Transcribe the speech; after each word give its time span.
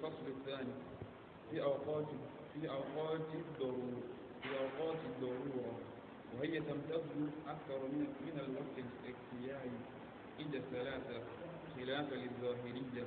الفصل 0.00 0.26
الثاني. 0.28 0.72
في 1.50 1.62
أوقات 1.62 2.06
في 2.54 2.70
أوقات 2.70 3.20
الضرورة 3.34 4.02
في 4.42 4.48
أوقات 4.58 4.96
الضرورة. 5.06 5.74
وهي 6.38 6.60
تمتد 6.60 7.30
أكثر 7.48 7.78
من 7.92 8.06
من 8.26 8.36
الوقت 8.40 8.76
الاختياري 8.78 9.78
عند 10.40 10.54
الثلاثة 10.54 11.22
خلافا 11.76 12.14
للظاهرية. 12.14 13.06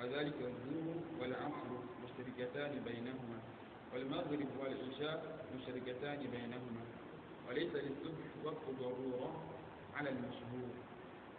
وذلك 0.00 0.34
الظهر 0.40 0.96
والعصر 1.20 1.70
مشتركتان 2.04 2.82
بينهما. 2.84 3.38
والمغرب 3.94 4.48
والعشاء 4.60 5.46
مشتركتان 5.56 6.18
بينهما. 6.18 6.82
وليس 7.48 7.74
للصبح 7.74 8.26
وقت 8.44 8.64
ضرورة 8.80 9.44
على 9.94 10.10
المشهور. 10.10 10.70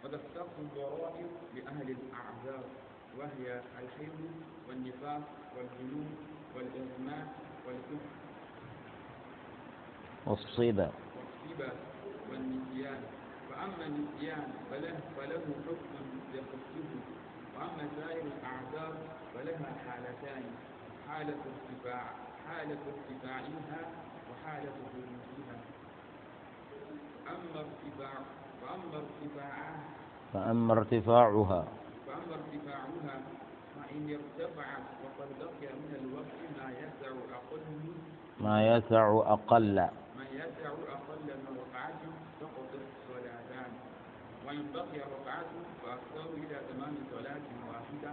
وتختص 0.04 0.58
الضرائب 0.58 1.30
لأهل 1.54 1.90
الأعذار. 1.90 2.64
وهي 3.18 3.60
الحيض 3.82 4.18
والنفاق 4.68 5.22
والجنون 5.56 6.10
والإغماء 6.56 7.26
والكفر. 7.66 8.12
والصبا 10.26 10.90
والصبا 11.16 11.72
والنسيان. 12.30 13.00
فأما 13.50 13.86
النسيان 13.86 14.52
فله, 14.70 14.96
فله 15.16 15.44
حكم 15.66 15.92
يخصه 16.34 16.90
وأما 17.56 17.88
سائر 18.00 18.22
الأعذار 18.38 18.92
فلها 19.34 19.70
حالتان 19.86 20.42
حالة 21.08 21.34
ارتفاع 21.52 22.04
حالة 22.48 22.78
ارتفاعها 22.92 23.80
وحالة 24.30 24.72
خروجها 24.92 25.58
أما 27.28 27.60
ارتفاع 27.60 28.14
فأما 28.62 28.96
ارتفاعها 28.96 29.80
فأما 30.32 30.72
ارتفاعها 30.72 31.64
فأما 32.22 32.34
ارتفاعها 32.34 33.20
فإن 33.76 34.18
ارتفعت 34.18 34.86
وقد 35.04 35.28
بقي 35.40 35.72
من 35.74 35.92
الوقت 36.00 36.38
ما 36.58 36.70
يسع 36.70 37.10
أقل 37.34 37.62
ما 38.40 38.66
يسع 38.66 39.22
أقل. 39.26 39.74
ما 40.18 40.24
يسع 40.32 40.68
أقل 40.68 41.20
من 41.26 41.56
ركعة 41.62 42.00
سقط 42.40 42.70
صلاتان 43.08 43.70
وإن 44.46 44.64
بقي 44.74 44.98
ركعة 44.98 45.50
فأكثر 45.82 46.30
إلى 46.34 46.56
تمام 46.70 46.94
صلاة 47.10 47.46
واحدة. 47.68 48.12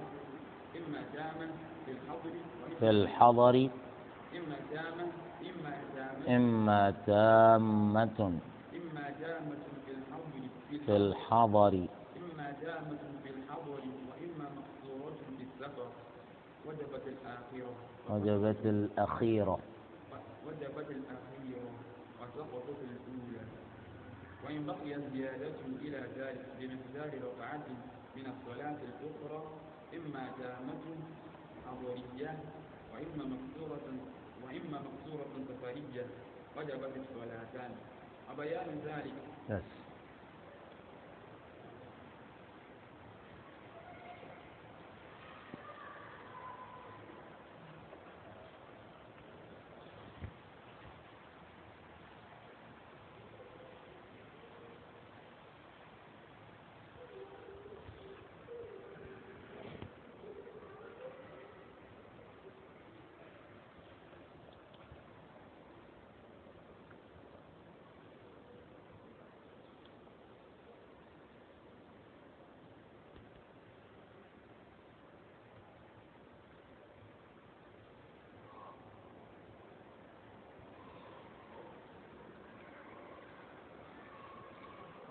إما 0.78 1.02
تامة 1.14 1.48
في 1.86 1.92
الحضر 1.92 2.34
في 2.80 2.90
الحضر. 2.90 3.70
إما 4.38 4.56
تامة 4.72 5.08
إما 5.42 5.74
تامة 5.96 6.36
إما 6.36 6.92
تامة 7.06 8.40
إما 8.76 9.06
تامة 9.20 9.58
في 9.86 9.92
الحضر 9.92 10.42
في 10.86 10.96
الحضر. 10.98 11.88
إما 12.18 12.52
دامة 12.62 13.00
في 13.24 13.30
الحضر 13.30 13.82
وإما 14.10 14.46
مقصورة 14.60 15.18
في 15.38 15.44
السفر 15.44 15.59
وجبت 16.66 17.06
الآخرة 17.08 17.74
وجبت 18.10 18.66
الأخيرة 18.66 19.60
وجبت 20.48 20.90
الأخيرة 20.90 21.70
وسقطت 22.22 22.80
الأولى. 22.82 23.46
وإن 24.46 24.66
بقي 24.66 25.02
زيادة 25.14 25.60
إلى 25.82 26.00
ذلك 26.18 26.46
بمقدار 26.60 27.12
ركعة 27.28 27.64
من 28.16 28.26
الصلاة 28.34 28.78
الأخرى 28.90 29.44
إما 29.96 30.24
دامة 30.40 30.84
حضرية 31.66 32.40
وإما 32.94 33.24
مقصورة 33.36 33.88
وإما 34.44 34.78
مقصورة 34.88 35.32
سفرية 35.50 36.06
وجبت 36.58 36.94
الصلاتان. 36.98 37.72
وبيان 38.32 38.80
ذلك. 38.86 39.14
بس 39.50 39.62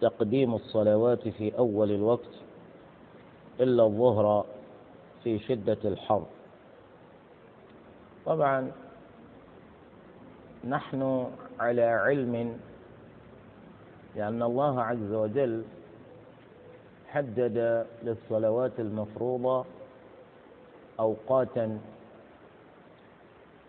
تقديم 0.00 0.54
الصلوات 0.54 1.28
في 1.28 1.58
أول 1.58 1.90
الوقت 1.90 2.34
إلا 3.60 3.84
الظهر 3.84 4.44
في 5.24 5.38
شدة 5.38 5.78
الحر. 5.84 6.22
طبعا 8.26 8.72
نحن 10.68 11.30
على 11.60 11.82
علم 11.82 12.58
لأن 14.16 14.42
الله 14.42 14.82
عز 14.82 15.12
وجل 15.12 15.64
حدد 17.08 17.86
للصلوات 18.02 18.72
المفروضة 18.80 19.64
أوقاتا 21.00 21.78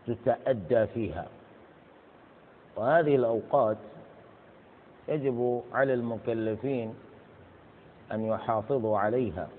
تتأدى 0.08 0.88
فيها 0.88 1.28
وهذه 2.76 3.16
الأوقات 3.16 3.78
يجب 5.12 5.64
على 5.74 5.94
المكلفين 5.94 6.96
أن 8.12 8.26
يحافظوا 8.26 8.98
عليها. 9.00 9.50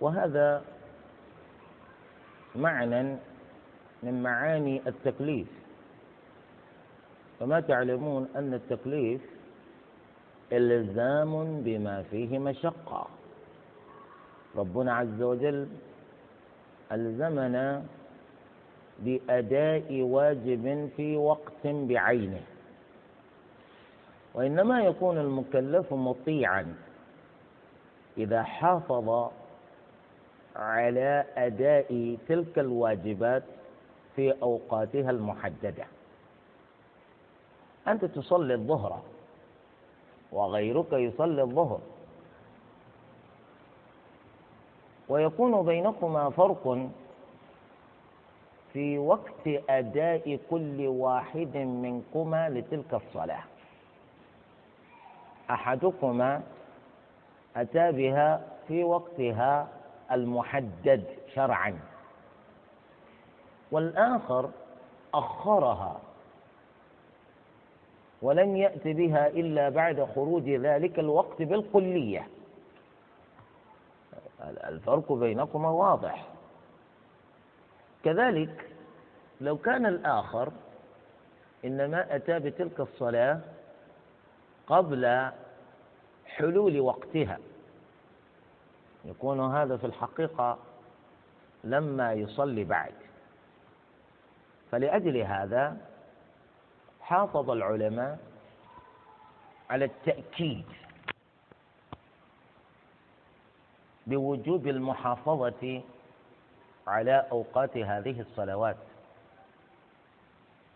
وهذا 0.00 0.62
معنى 2.56 3.16
من 4.02 4.22
معاني 4.22 4.82
التكليف. 4.86 5.48
كما 7.40 7.60
تعلمون 7.60 8.28
أن 8.36 8.54
التكليف 8.54 9.20
إلزام 10.52 11.62
بما 11.62 12.02
فيه 12.02 12.38
مشقة. 12.38 13.06
ربنا 14.56 14.94
عز 14.94 15.22
وجل 15.22 15.68
ألزمنا 16.92 17.84
بأداء 18.98 20.00
واجب 20.02 20.90
في 20.96 21.16
وقت 21.16 21.64
بعينه. 21.64 22.51
وإنما 24.34 24.80
يكون 24.80 25.18
المكلف 25.18 25.92
مطيعا 25.92 26.74
إذا 28.18 28.42
حافظ 28.42 29.30
على 30.56 31.24
أداء 31.36 32.16
تلك 32.28 32.58
الواجبات 32.58 33.42
في 34.16 34.42
أوقاتها 34.42 35.10
المحددة. 35.10 35.84
أنت 37.88 38.04
تصلي 38.04 38.54
الظهر 38.54 39.02
وغيرك 40.32 40.92
يصلي 40.92 41.42
الظهر. 41.42 41.80
ويكون 45.08 45.62
بينكما 45.66 46.30
فرق 46.30 46.88
في 48.72 48.98
وقت 48.98 49.46
أداء 49.68 50.38
كل 50.50 50.86
واحد 50.86 51.56
منكما 51.56 52.48
لتلك 52.48 52.94
الصلاة. 52.94 53.44
أحدكما 55.52 56.42
أتى 57.56 57.92
بها 57.92 58.40
في 58.68 58.84
وقتها 58.84 59.68
المحدد 60.12 61.04
شرعا. 61.34 61.78
والآخر 63.70 64.50
أخرها 65.14 66.00
ولم 68.22 68.56
يأت 68.56 68.88
بها 68.88 69.26
إلا 69.28 69.68
بعد 69.68 70.08
خروج 70.14 70.48
ذلك 70.50 70.98
الوقت 70.98 71.42
بالكلية. 71.42 72.28
الفرق 74.42 75.12
بينكما 75.12 75.68
واضح. 75.70 76.26
كذلك 78.04 78.68
لو 79.40 79.56
كان 79.56 79.86
الآخر 79.86 80.52
إنما 81.64 82.16
أتى 82.16 82.38
بتلك 82.38 82.80
الصلاة 82.80 83.40
قبل 84.66 85.30
حلول 86.36 86.80
وقتها. 86.80 87.38
يكون 89.04 89.40
هذا 89.54 89.76
في 89.76 89.86
الحقيقة 89.86 90.58
لما 91.64 92.12
يصلي 92.12 92.64
بعد. 92.64 92.94
فلأجل 94.70 95.16
هذا 95.16 95.76
حافظ 97.00 97.50
العلماء 97.50 98.18
على 99.70 99.84
التأكيد 99.84 100.64
بوجوب 104.06 104.66
المحافظة 104.66 105.82
على 106.86 107.26
أوقات 107.32 107.76
هذه 107.76 108.20
الصلوات. 108.20 108.76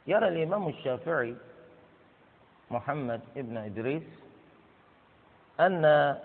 يرى 0.07 0.29
الإمام 0.29 0.69
الشافعي 0.69 1.35
محمد 2.71 3.21
ابن 3.37 3.57
إدريس 3.57 4.03
أن 5.61 6.17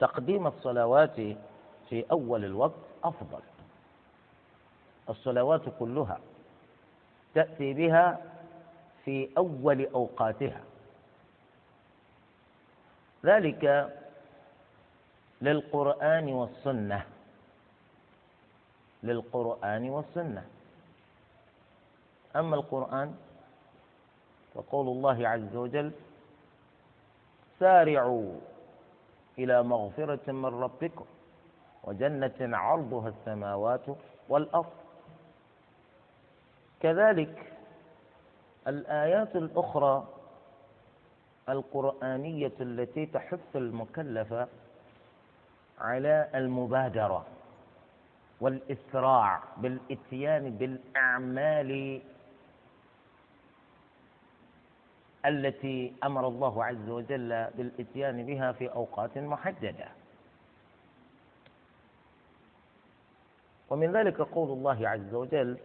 تقديم 0.00 0.46
الصلوات 0.46 1.16
في 1.88 2.04
أول 2.10 2.44
الوقت 2.44 2.80
أفضل. 3.04 3.40
الصلوات 5.08 5.62
كلها 5.78 6.20
تأتي 7.34 7.72
بها 7.74 8.18
في 9.04 9.28
أول 9.38 9.86
أوقاتها. 9.94 10.60
ذلك 13.24 13.92
للقرآن 15.42 16.32
والسنة. 16.32 17.06
للقرآن 19.02 19.90
والسنة. 19.90 20.44
أما 22.36 22.56
القرآن 22.56 23.14
فقول 24.54 24.86
الله 24.88 25.28
عز 25.28 25.56
وجل 25.56 25.92
سارعوا 27.62 28.32
إلى 29.38 29.62
مغفرة 29.62 30.32
من 30.32 30.44
ربكم 30.62 31.04
وجنة 31.84 32.56
عرضها 32.56 33.08
السماوات 33.08 33.80
والأرض. 34.28 34.72
كذلك 36.80 37.52
الآيات 38.68 39.36
الأخرى 39.36 40.06
القرآنية 41.48 42.52
التي 42.60 43.06
تحث 43.06 43.56
المكلف 43.56 44.34
على 45.80 46.28
المبادرة 46.34 47.26
والإسراع 48.40 49.40
بالإتيان 49.56 50.50
بالأعمال 50.50 52.00
التي 55.26 55.92
أمر 56.04 56.28
الله 56.28 56.64
عز 56.64 56.88
وجل 56.88 57.46
بالإتيان 57.56 58.26
بها 58.26 58.52
في 58.52 58.68
أوقات 58.72 59.18
محددة. 59.18 59.88
ومن 63.70 63.92
ذلك 63.92 64.20
قول 64.20 64.50
الله 64.50 64.88
عز 64.88 65.14
وجل 65.14 65.58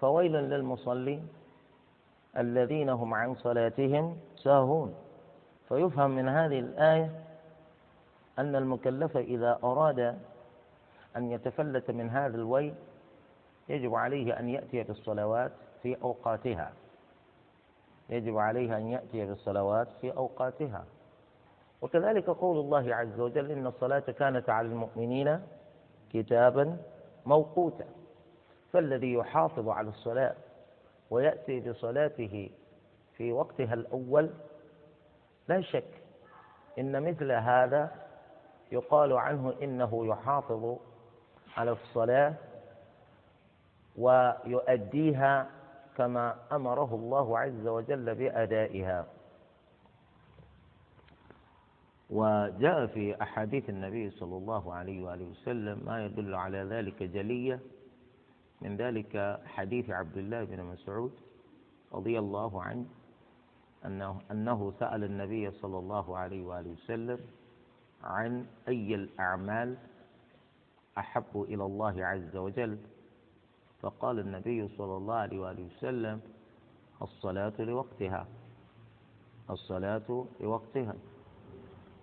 فويل 0.00 0.32
للمصلين 0.32 1.28
الذين 2.36 2.88
هم 2.88 3.14
عن 3.14 3.34
صلاتهم 3.34 4.16
ساهون 4.36 4.94
فيفهم 5.68 6.10
من 6.10 6.28
هذه 6.28 6.58
الآية 6.58 7.24
أن 8.38 8.56
المكلف 8.56 9.16
إذا 9.16 9.58
أراد 9.64 10.18
أن 11.16 11.30
يتفلت 11.32 11.90
من 11.90 12.10
هذا 12.10 12.36
الويل 12.36 12.74
يجب 13.68 13.94
عليه 13.94 14.38
أن 14.40 14.48
يأتي 14.48 14.82
بالصلوات 14.82 15.52
في 15.82 15.96
أوقاتها. 16.02 16.72
يجب 18.10 18.38
عليه 18.38 18.76
أن 18.76 18.86
يأتي 18.88 19.26
بالصلوات 19.26 19.88
في 20.00 20.16
أوقاتها. 20.16 20.84
وكذلك 21.82 22.30
قول 22.30 22.58
الله 22.58 22.94
عز 22.94 23.20
وجل 23.20 23.50
إن 23.50 23.66
الصلاة 23.66 23.98
كانت 24.00 24.50
على 24.50 24.68
المؤمنين 24.68 25.40
كتابا 26.12 26.76
موقوتا. 27.26 27.84
فالذي 28.72 29.12
يحافظ 29.12 29.68
على 29.68 29.88
الصلاة 29.88 30.34
ويأتي 31.10 31.60
بصلاته 31.60 32.50
في 33.16 33.32
وقتها 33.32 33.74
الأول 33.74 34.30
لا 35.48 35.60
شك 35.60 35.84
إن 36.78 37.02
مثل 37.02 37.32
هذا 37.32 37.90
يقال 38.72 39.12
عنه 39.12 39.54
إنه 39.62 40.06
يحافظ 40.06 40.76
على 41.56 41.70
الصلاة 41.70 42.34
ويؤديها 43.98 45.46
كما 45.96 46.36
أمره 46.52 46.94
الله 46.94 47.38
عز 47.38 47.66
وجل 47.66 48.14
بأدائها. 48.14 49.06
وجاء 52.10 52.86
في 52.86 53.22
أحاديث 53.22 53.70
النبي 53.70 54.10
صلى 54.10 54.36
الله 54.36 54.74
عليه 54.74 55.02
وآله 55.04 55.24
وسلم 55.24 55.82
ما 55.86 56.04
يدل 56.06 56.34
على 56.34 56.58
ذلك 56.58 57.02
جلية 57.02 57.60
من 58.60 58.76
ذلك 58.76 59.40
حديث 59.46 59.90
عبد 59.90 60.16
الله 60.16 60.44
بن 60.44 60.62
مسعود 60.64 61.12
رضي 61.92 62.18
الله 62.18 62.62
عنه 62.62 62.84
أنه, 63.84 64.20
أنه 64.30 64.72
سأل 64.78 65.04
النبي 65.04 65.50
صلى 65.50 65.78
الله 65.78 66.18
عليه 66.18 66.42
وآله 66.46 66.70
وسلم 66.70 67.18
عن 68.04 68.46
أي 68.68 68.94
الأعمال 68.94 69.76
أحب 70.98 71.46
إلى 71.48 71.64
الله 71.64 72.04
عز 72.06 72.36
وجل. 72.36 72.78
فقال 73.82 74.18
النبي 74.18 74.68
صلى 74.68 74.96
الله 74.96 75.14
عليه 75.14 75.40
وآله 75.40 75.66
وسلم 75.66 76.20
الصلاة 77.02 77.52
لوقتها 77.58 78.26
الصلاة 79.50 80.26
لوقتها. 80.40 80.94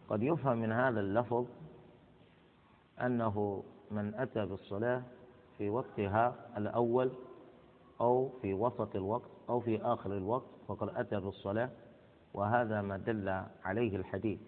قد 0.10 0.24
يفهم 0.24 0.58
من 0.58 0.72
هذا 0.72 1.00
اللفظ 1.00 1.46
أنه 3.02 3.64
من 3.92 4.16
أتى 4.16 4.46
بالصلاة 4.46 5.04
في 5.58 5.70
وقتها 5.70 6.36
الأول 6.58 7.12
أو 8.02 8.30
في 8.42 8.54
وسط 8.54 8.96
الوقت 8.96 9.30
أو 9.50 9.60
في 9.60 9.82
آخر 9.82 10.18
الوقت 10.18 10.46
فقد 10.68 10.90
أتى 10.96 11.20
بالصلاة 11.20 11.70
وهذا 12.34 12.82
ما 12.82 12.98
دل 12.98 13.44
عليه 13.64 13.96
الحديث. 13.96 14.40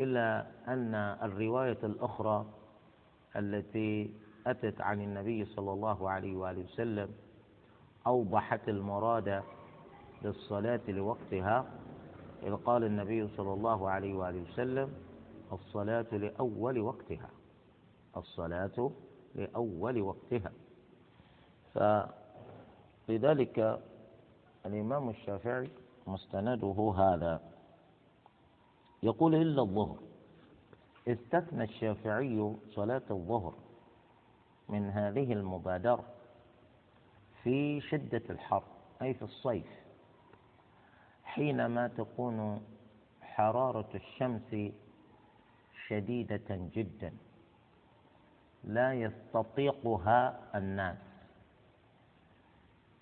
إلا 0.00 0.46
أن 0.68 0.94
الرواية 0.94 1.78
الأخرى 1.82 2.46
التي 3.36 4.14
أتت 4.46 4.80
عن 4.80 5.00
النبي 5.00 5.44
صلى 5.44 5.72
الله 5.72 6.10
عليه 6.10 6.36
وآله 6.36 6.64
وسلم 6.64 7.10
أوضحت 8.06 8.68
المراد 8.68 9.42
بالصلاة 10.22 10.80
لوقتها 10.88 11.66
إذ 12.42 12.56
قال 12.56 12.84
النبي 12.84 13.28
صلى 13.28 13.52
الله 13.52 13.90
عليه 13.90 14.14
وآله 14.14 14.42
وسلم 14.42 14.92
الصلاة 15.52 16.06
لأول 16.12 16.80
وقتها 16.80 17.30
الصلاة 18.16 18.90
لأول 19.34 20.00
وقتها. 20.02 20.52
فلذلك 23.08 23.80
الإمام 24.66 25.08
الشافعي 25.08 25.70
مستنده 26.06 26.94
هذا. 26.98 27.40
يقول 29.02 29.34
إلا 29.34 29.62
الظهر. 29.62 29.96
استثنى 31.08 31.64
الشافعي 31.64 32.56
صلاة 32.74 33.02
الظهر. 33.10 33.54
من 34.68 34.90
هذه 34.90 35.32
المبادرة 35.32 36.04
في 37.42 37.80
شدة 37.80 38.22
الحر 38.30 38.62
أي 39.02 39.14
في 39.14 39.22
الصيف 39.22 39.66
حينما 41.24 41.88
تكون 41.88 42.62
حرارة 43.22 43.88
الشمس 43.94 44.72
شديدة 45.88 46.68
جدا 46.74 47.12
لا 48.64 48.94
يستطيقها 48.94 50.40
الناس 50.54 50.98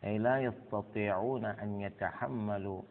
أي 0.05 0.19
لا 0.19 0.39
يستطيعون 0.43 1.45
أن 1.45 1.81
يتحملوا 1.81 2.83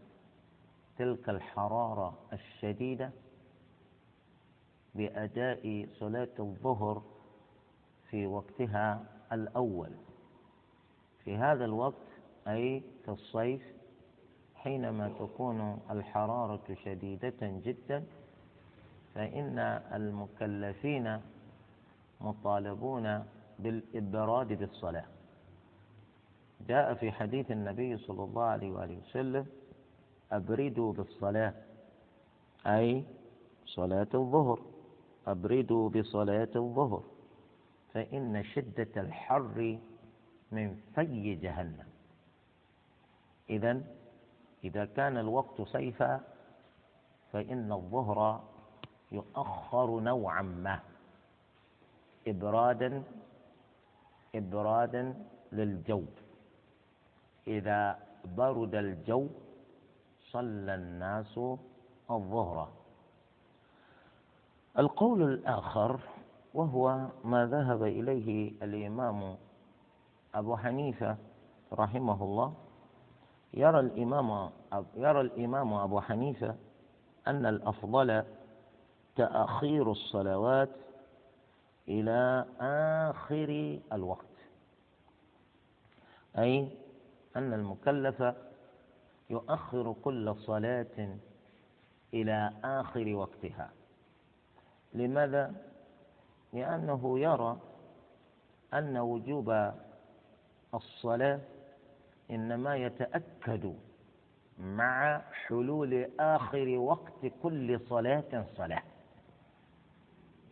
تلك 0.98 1.30
الحرارة 1.30 2.18
الشديدة 2.34 3.12
بأداء 4.96 5.88
صلاة 6.00 6.30
الظهر 6.40 7.04
في 8.12 8.28
وقتها 8.28 9.04
الأول. 9.32 9.90
في 11.24 11.36
هذا 11.38 11.66
الوقت 11.66 12.08
أي 12.48 12.84
في 13.06 13.12
الصيف 13.12 13.62
حينما 14.56 15.10
تكون 15.20 15.80
الحرارة 15.92 16.76
شديدة 16.86 17.34
جدا 17.42 18.04
فإن 19.16 19.60
المكلفين 19.94 21.20
مطالبون 22.22 23.24
بالإبراد 23.60 24.48
بالصلاة. 24.54 25.06
جاء 26.68 26.94
في 26.94 27.12
حديث 27.12 27.52
النبي 27.52 27.98
صلى 27.98 28.24
الله 28.24 28.44
عليه 28.44 28.72
وآله 28.72 28.98
وسلم 28.98 29.46
أبردوا 30.32 30.94
بالصلاة 30.94 31.54
أي 32.68 33.04
صلاة 33.66 34.08
الظهر. 34.14 34.60
أبردوا 35.28 35.90
بصلاة 35.90 36.50
الظهر. 36.56 37.04
فإن 37.94 38.44
شدة 38.44 39.02
الحر 39.02 39.80
من 40.52 40.76
في 40.96 41.36
جهنم. 41.36 41.88
إذا 43.50 43.82
إذا 44.64 44.86
كان 44.86 45.18
الوقت 45.18 45.62
صيفا 45.62 46.22
فإن 47.32 47.72
الظهر 47.72 48.44
يؤخر 49.12 50.00
نوعا 50.00 50.42
ما. 50.42 50.80
إبرادا 52.28 53.04
إبرادا 54.36 55.26
للجو. 55.52 56.04
إذا 57.48 58.00
برد 58.38 58.76
الجو 58.76 59.28
صلى 60.32 60.76
الناس 60.76 61.40
الظهر. 62.12 62.72
القول 64.78 65.22
الآخر 65.22 66.00
وهو 66.54 67.08
ما 67.24 67.46
ذهب 67.48 67.84
إليه 67.84 68.52
الإمام 68.64 69.38
أبو 70.36 70.58
حنيفة 70.58 71.18
رحمه 71.74 72.24
الله 72.24 72.54
يرى 73.54 73.80
الإمام 73.80 74.50
يرى 74.96 75.22
الإمام 75.22 75.74
أبو 75.74 76.02
حنيفة 76.02 76.56
أن 77.28 77.46
الأفضل 77.46 78.24
تأخير 79.16 79.92
الصلوات 79.92 80.70
إلى 81.88 82.46
آخر 83.10 83.80
الوقت 83.94 84.26
أي 86.38 86.70
أن 87.36 87.54
المكلف 87.54 88.24
يؤخر 89.30 89.96
كل 90.04 90.36
صلاة 90.36 91.18
إلى 92.14 92.54
آخر 92.64 93.16
وقتها 93.16 93.72
لماذا؟ 94.94 95.71
لأنه 96.54 97.20
يرى 97.20 97.58
أن 98.74 98.98
وجوب 98.98 99.72
الصلاة 100.74 101.40
إنما 102.32 102.76
يتأكد 102.76 103.74
مع 104.60 105.22
حلول 105.32 106.10
آخر 106.20 106.68
وقت 106.78 107.26
كل 107.44 107.80
صلاة 107.90 108.46
صلاة. 108.58 108.84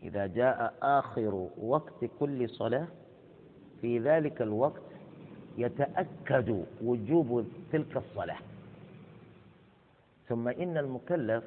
إذا 0.03 0.27
جاء 0.27 0.73
آخر 0.81 1.49
وقت 1.61 2.05
كل 2.19 2.49
صلاة 2.49 2.87
في 3.81 3.99
ذلك 3.99 4.41
الوقت 4.41 4.81
يتأكد 5.57 6.65
وجوب 6.83 7.45
تلك 7.71 7.97
الصلاة. 7.97 8.37
ثم 10.27 10.47
إن 10.47 10.77
المكلف 10.77 11.43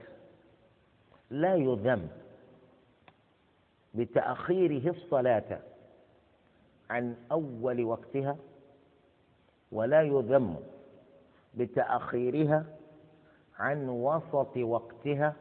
لا 1.30 1.54
يذم 1.54 2.08
بتأخيره 3.94 4.90
الصلاة 4.90 5.58
عن 6.90 7.16
أول 7.32 7.84
وقتها 7.84 8.36
ولا 9.72 10.02
يذم 10.02 10.56
بتأخيرها 11.54 12.64
عن 13.58 13.88
وسط 13.88 14.56
وقتها 14.56 15.34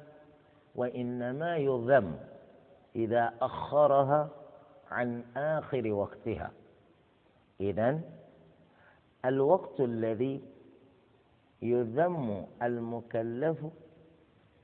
وإنما 0.75 1.57
يذم 1.57 2.15
إذا 2.95 3.33
أخرها 3.41 4.29
عن 4.91 5.23
آخر 5.37 5.91
وقتها. 5.91 6.51
إذن 7.61 8.01
الوقت 9.25 9.79
الذي 9.79 10.41
يذم 11.61 12.45
المكلف 12.61 13.57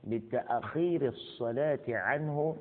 بتأخير 0.04 1.08
الصلاة 1.08 1.80
عنه 1.88 2.56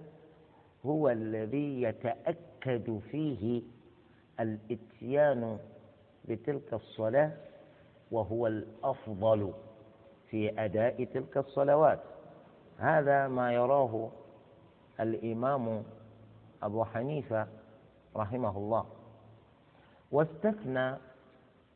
هو 0.88 1.10
الذي 1.10 1.82
يتأكد 1.82 3.00
فيه 3.12 3.62
الإتيان 4.40 5.60
بتلك 6.26 6.74
الصلاة 6.74 7.32
وهو 8.12 8.48
الأفضل 8.48 9.54
في 10.30 10.66
أداء 10.66 11.04
تلك 11.04 11.38
الصلوات. 11.38 12.00
هذا 12.78 13.28
ما 13.28 13.54
يراه 13.54 14.10
الإمام 15.00 15.84
أبو 16.64 16.84
حنيفة 16.84 17.48
رحمه 18.16 18.58
الله. 18.58 18.86
واستثنى 20.12 20.96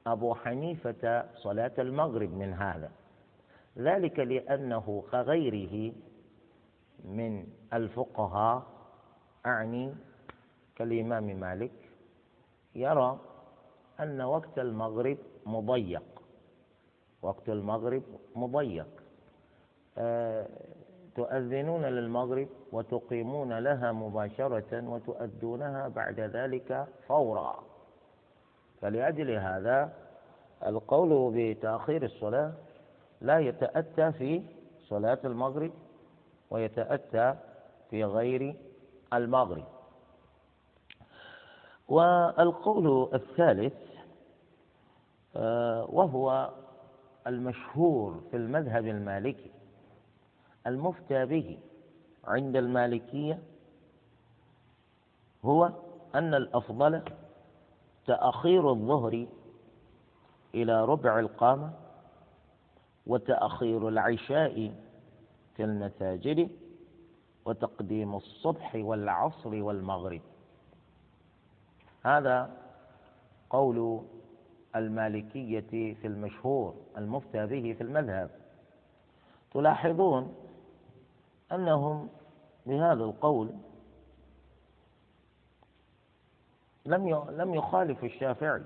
أبو 0.08 0.34
حنيفة 0.36 1.26
صلاة 1.36 1.72
المغرب 1.80 2.34
من 2.34 2.54
هذا. 2.54 2.92
ذلك 3.78 4.20
لأنه 4.20 5.04
كغيره 5.12 5.94
من 7.06 7.48
الفقهاء 7.74 8.64
أعني 9.46 9.94
كالإمام 10.76 11.40
مالك. 11.40 11.72
يرى 12.76 13.20
أن 14.00 14.22
وقت 14.22 14.60
المغرب 14.60 15.18
مضيق. 15.46 16.04
وقت 17.22 17.50
المغرب 17.50 18.04
مضيق. 18.36 18.88
أه 19.98 20.48
تؤذنون 21.16 21.86
للمغرب 21.86 22.48
وتقيمون 22.72 23.60
لها 23.60 23.92
مباشرة 23.92 24.90
وتؤدونها 24.90 25.88
بعد 25.88 26.20
ذلك 26.20 26.88
فورا. 27.08 27.64
فلأجل 28.82 29.32
هذا 29.32 29.94
القول 30.66 31.34
بتأخير 31.36 32.04
الصلاة 32.04 32.54
لا 33.22 33.40
يتأتى 33.40 34.12
في 34.12 34.42
صلاة 34.88 35.20
المغرب 35.26 35.72
ويتأتى 36.50 37.36
في 37.90 38.04
غير 38.04 38.56
المغرب. 39.14 39.64
والقول 41.88 43.10
الثالث 43.14 43.74
آه، 45.36 45.86
وهو 45.90 46.50
المشهور 47.28 48.22
في 48.32 48.38
المذهب 48.38 48.88
المالكي 48.88 49.52
المفتى 50.68 51.26
به 51.26 51.58
عند 52.24 52.56
المالكية 52.56 53.40
هو 55.46 55.70
أن 56.16 56.34
الأفضل 56.34 57.02
تأخير 58.08 58.70
الظهر 58.72 59.28
إلى 60.56 60.86
ربع 60.86 61.20
القامة 61.20 61.74
وتأخير 63.08 63.88
العشاء 63.88 64.74
في 65.56 65.64
المساجد 65.64 66.50
وتقديم 67.46 68.16
الصبح 68.16 68.76
والعصر 68.76 69.64
والمغرب. 69.64 70.22
هذا 72.04 72.58
قول 73.50 74.02
المالكية 74.76 75.94
في 75.94 76.08
المشهور 76.08 76.76
المفتى 76.98 77.46
به 77.46 77.74
في 77.78 77.82
المذهب. 77.82 78.30
تلاحظون 79.54 80.36
أنهم 81.52 82.10
بهذا 82.66 83.04
القول 83.04 83.50
لم 86.86 87.26
لم 87.30 87.54
يخالف 87.54 88.04
الشافعي 88.04 88.64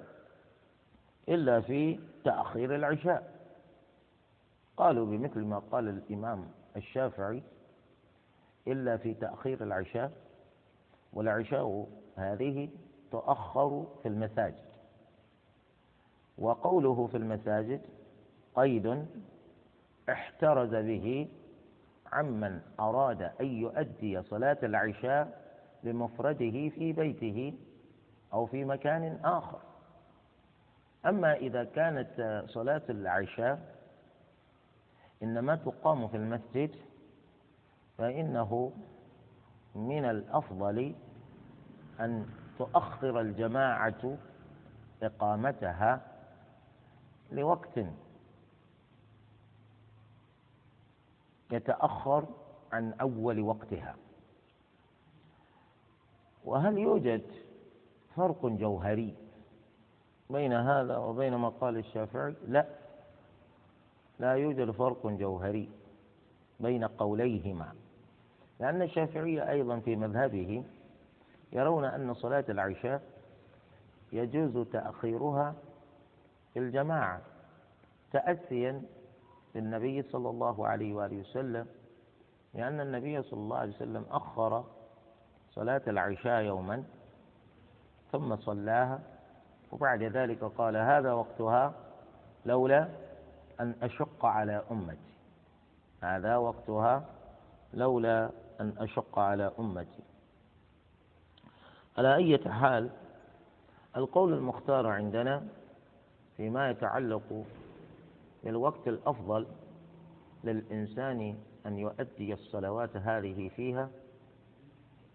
إلا 1.29 1.61
في 1.61 1.99
تأخير 2.23 2.75
العشاء. 2.75 3.35
قالوا 4.77 5.05
بمثل 5.05 5.39
ما 5.39 5.59
قال 5.59 5.87
الإمام 5.87 6.47
الشافعي 6.75 7.43
إلا 8.67 8.97
في 8.97 9.13
تأخير 9.13 9.63
العشاء 9.63 10.11
والعشاء 11.13 11.87
هذه 12.15 12.69
تؤخر 13.11 13.85
في 14.03 14.07
المساجد. 14.07 14.65
وقوله 16.37 17.07
في 17.07 17.17
المساجد 17.17 17.81
قيد 18.55 19.05
احترز 20.09 20.75
به 20.75 21.27
عمن 22.11 22.61
أراد 22.79 23.21
أن 23.21 23.45
يؤدي 23.45 24.21
صلاة 24.23 24.57
العشاء 24.63 25.45
بمفرده 25.83 26.69
في 26.69 26.93
بيته 26.93 27.53
أو 28.33 28.45
في 28.45 28.65
مكان 28.65 29.19
آخر. 29.23 29.59
أما 31.05 31.33
إذا 31.33 31.63
كانت 31.63 32.43
صلاة 32.49 32.81
العشاء 32.89 33.75
إنما 35.23 35.55
تقام 35.55 36.07
في 36.07 36.17
المسجد 36.17 36.75
فإنه 37.97 38.71
من 39.75 40.05
الأفضل 40.05 40.95
أن 41.99 42.25
تؤخر 42.57 43.21
الجماعة 43.21 44.17
إقامتها 45.03 46.01
لوقت 47.31 47.79
يتأخر 51.51 52.25
عن 52.71 52.93
أول 52.93 53.39
وقتها. 53.39 53.95
وهل 56.45 56.77
يوجد 56.77 57.21
فرق 58.15 58.45
جوهري 58.45 59.15
بين 60.29 60.53
هذا 60.53 60.97
وبين 60.97 61.35
ما 61.35 61.49
قال 61.49 61.77
الشافعي؟ 61.77 62.35
لا. 62.47 62.65
لا 64.19 64.33
يوجد 64.33 64.71
فرق 64.71 65.07
جوهري 65.07 65.69
بين 66.59 66.83
قوليهما. 66.83 67.75
لأن 68.59 68.81
الشافعية 68.81 69.49
أيضا 69.51 69.79
في 69.79 69.95
مذهبه 69.95 70.63
يرون 71.51 71.85
أن 71.85 72.13
صلاة 72.13 72.45
العشاء 72.49 73.01
يجوز 74.11 74.67
تأخيرها 74.67 75.55
في 76.53 76.59
الجماعة 76.59 77.21
تأسيا 78.11 78.81
بالنبي 79.53 80.01
صلى 80.01 80.29
الله 80.29 80.67
عليه 80.67 80.93
وآله 80.93 81.17
وسلم 81.19 81.67
لأن 82.53 82.81
النبي 82.81 83.21
صلى 83.21 83.39
الله 83.39 83.57
عليه 83.57 83.73
وسلم 83.73 84.05
أخر 84.11 84.63
صلاة 85.51 85.81
العشاء 85.87 86.41
يوما 86.41 86.83
ثم 88.11 88.35
صلاها 88.35 88.99
وبعد 89.71 90.03
ذلك 90.03 90.43
قال 90.43 90.77
هذا 90.77 91.13
وقتها 91.13 91.73
لولا 92.45 92.89
أن 93.59 93.75
أشق 93.81 94.25
على 94.25 94.63
أمتي. 94.71 94.97
هذا 96.01 96.37
وقتها 96.37 97.05
لولا 97.73 98.29
أن 98.61 98.73
أشق 98.77 99.19
على 99.19 99.51
أمتي. 99.59 100.03
على 101.97 102.15
أي 102.15 102.37
حال 102.49 102.89
القول 103.97 104.33
المختار 104.33 104.87
عندنا 104.87 105.47
فيما 106.37 106.69
يتعلق 106.69 107.45
بالوقت 108.43 108.87
الأفضل 108.87 109.47
للإنسان 110.43 111.37
أن 111.65 111.77
يؤدي 111.77 112.33
الصلوات 112.33 112.97
هذه 112.97 113.49
فيها 113.49 113.89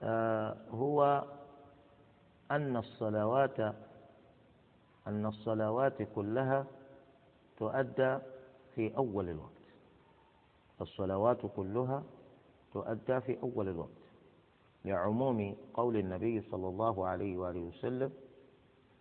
آه، 0.02 0.56
هو 0.70 1.24
أن 2.50 2.76
الصلوات 2.76 3.60
أن 5.06 5.26
الصلوات 5.26 6.02
كلها 6.14 6.66
تؤدى 7.58 8.18
في 8.74 8.96
أول 8.96 9.28
الوقت. 9.28 9.50
الصلوات 10.80 11.46
كلها 11.56 12.02
تؤدى 12.72 13.20
في 13.20 13.38
أول 13.42 13.68
الوقت 13.68 13.90
لعموم 14.84 15.56
قول 15.74 15.96
النبي 15.96 16.40
صلى 16.40 16.68
الله 16.68 17.06
عليه 17.06 17.36
وآله 17.38 17.60
وسلم 17.60 18.12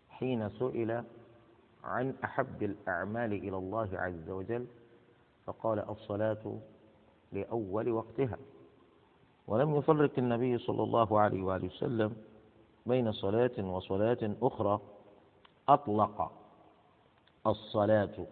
حين 0.09 0.49
سئل 0.49 1.03
عن 1.83 2.13
أحب 2.23 2.63
الأعمال 2.63 3.33
إلى 3.33 3.57
الله 3.57 3.89
عز 3.93 4.29
وجل 4.29 4.67
فقال 5.45 5.89
الصلاة 5.89 6.57
لأول 7.31 7.91
وقتها. 7.91 8.37
ولم 9.47 9.75
يفرق 9.75 10.11
النبي 10.17 10.57
صلى 10.57 10.83
الله 10.83 11.19
عليه 11.19 11.43
وآله 11.43 11.67
وسلم 11.67 12.15
بين 12.85 13.11
صلاة 13.11 13.51
وصلاة 13.59 14.35
أخرى 14.41 14.81
أطلق 15.69 16.31
الصلاة 17.47 18.25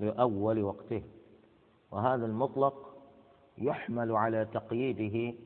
لأول 0.00 0.62
وقته. 0.62 1.02
وهذا 1.90 2.26
المطلق 2.26 2.89
يحمل 3.60 4.12
على 4.12 4.44
تقييده 4.44 5.38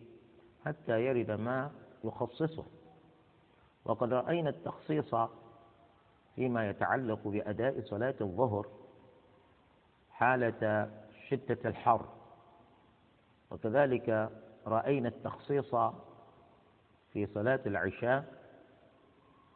حتى 0.65 1.05
يرد 1.05 1.31
ما 1.31 1.71
يخصصه. 2.05 2.65
وقد 3.85 4.13
رأينا 4.13 4.51
التخصيص 4.51 5.15
فيما 6.35 6.69
يتعلق 6.69 7.29
بأداء 7.29 7.81
صلاة 7.81 8.15
الظهر 8.21 8.67
حالة 10.11 10.91
شدة 11.29 11.59
الحر. 11.65 12.09
وكذلك 13.51 14.31
رأينا 14.67 15.09
التخصيص 15.09 15.75
في 17.13 17.27
صلاة 17.27 17.61
العشاء 17.67 18.25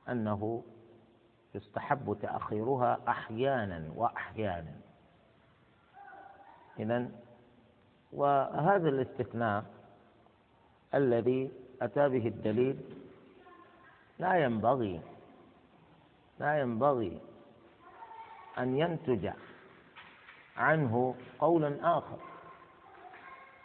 أنه 0.08 0.64
يستحب 1.54 2.18
تأخيرها 2.22 2.98
أحيانا 3.08 3.92
وأحيانا. 3.96 4.80
إذا 6.78 7.10
وهذا 8.12 8.88
الاستثناء 8.88 9.64
الذي 10.94 11.50
أتى 11.82 12.08
به 12.08 12.26
الدليل 12.28 12.80
لا 14.18 14.44
ينبغي 14.44 15.00
لا 16.40 16.60
ينبغي 16.60 17.20
أن 18.58 18.76
ينتج 18.78 19.30
عنه 20.56 21.14
قول 21.38 21.80
آخر. 21.84 22.18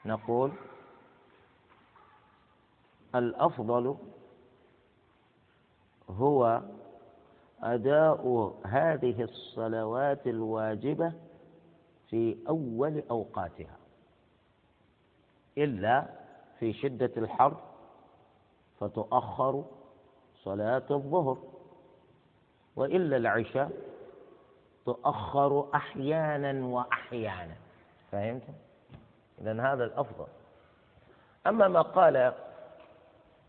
نقول 0.06 0.52
الأفضل 3.16 3.98
هو 6.10 6.62
أداء 7.64 8.54
هذه 8.66 9.24
الصلوات 9.24 10.28
الواجبة 10.28 11.14
في 12.10 12.38
أول 12.50 13.04
أوقاتها. 13.12 13.78
إلا 15.58 16.06
في 16.60 16.74
شدة 16.74 17.12
الحر 17.18 17.54
فتؤخر 18.80 19.64
صلاة 20.44 20.84
الظهر. 20.92 21.38
وإلا 22.76 23.18
العشاء 23.18 23.72
تؤخر 24.86 25.70
أحيانا 25.76 26.66
وأحيانا. 26.66 27.56
فهمت؟ 28.12 28.44
إذا 29.42 29.62
هذا 29.62 29.84
الأفضل. 29.84 30.28
أما 31.48 31.68
ما 31.68 31.82
قال 31.82 32.34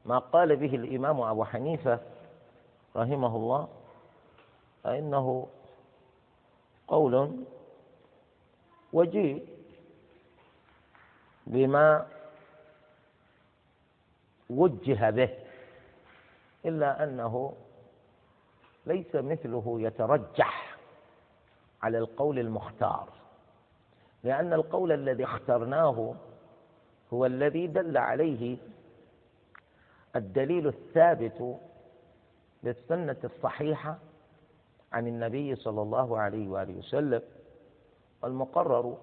ما 0.05 0.19
قال 0.19 0.57
به 0.57 0.75
الإمام 0.75 1.21
أبو 1.21 1.45
حنيفة 1.45 2.01
رحمه 2.97 3.37
الله 3.37 3.69
فإنه 4.83 5.47
قول 6.89 7.45
وجيه 8.93 9.43
بما 11.47 12.07
وجه 14.51 15.11
به 15.11 15.31
إلا 16.65 17.05
أنه 17.05 17.53
ليس 18.87 19.15
مثله 19.15 19.77
يترجح 19.81 20.77
على 21.83 21.99
القول 21.99 22.39
المختار 22.39 23.09
لأن 24.25 24.53
القول 24.53 24.93
الذي 24.93 25.25
اخترناه 25.25 26.15
هو 27.13 27.27
الذي 27.27 27.67
دل 27.67 27.97
عليه 27.97 28.57
الدليل 30.17 30.67
الثابت 30.69 31.57
بالسنة 32.63 33.17
الصحيحة 33.25 33.99
عن 34.93 35.07
النبي 35.07 35.57
صلى 35.57 35.83
الله 35.83 36.19
عليه 36.19 36.49
وآله 36.49 36.75
وسلم 36.79 37.23
والمقرر 38.23 38.97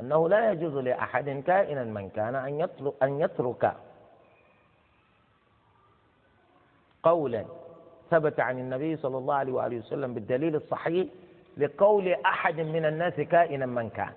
أنه 0.00 0.28
لا 0.28 0.52
يجوز 0.52 0.74
لأحد 0.74 1.30
كائنا 1.46 1.84
من 1.84 2.08
كان 2.10 2.34
أن 2.34 2.60
يترك, 2.60 2.94
أن 3.02 3.20
يترك 3.20 3.76
قولا 7.02 7.44
ثبت 8.10 8.40
عن 8.40 8.58
النبي 8.58 8.96
صلى 8.96 9.18
الله 9.18 9.34
عليه 9.34 9.52
وآله 9.52 9.76
وسلم 9.78 10.14
بالدليل 10.14 10.56
الصحيح 10.56 11.08
لقول 11.56 12.08
أحد 12.12 12.60
من 12.60 12.84
الناس 12.84 13.14
كائنا 13.14 13.66
من 13.66 13.90
كان. 13.90 14.12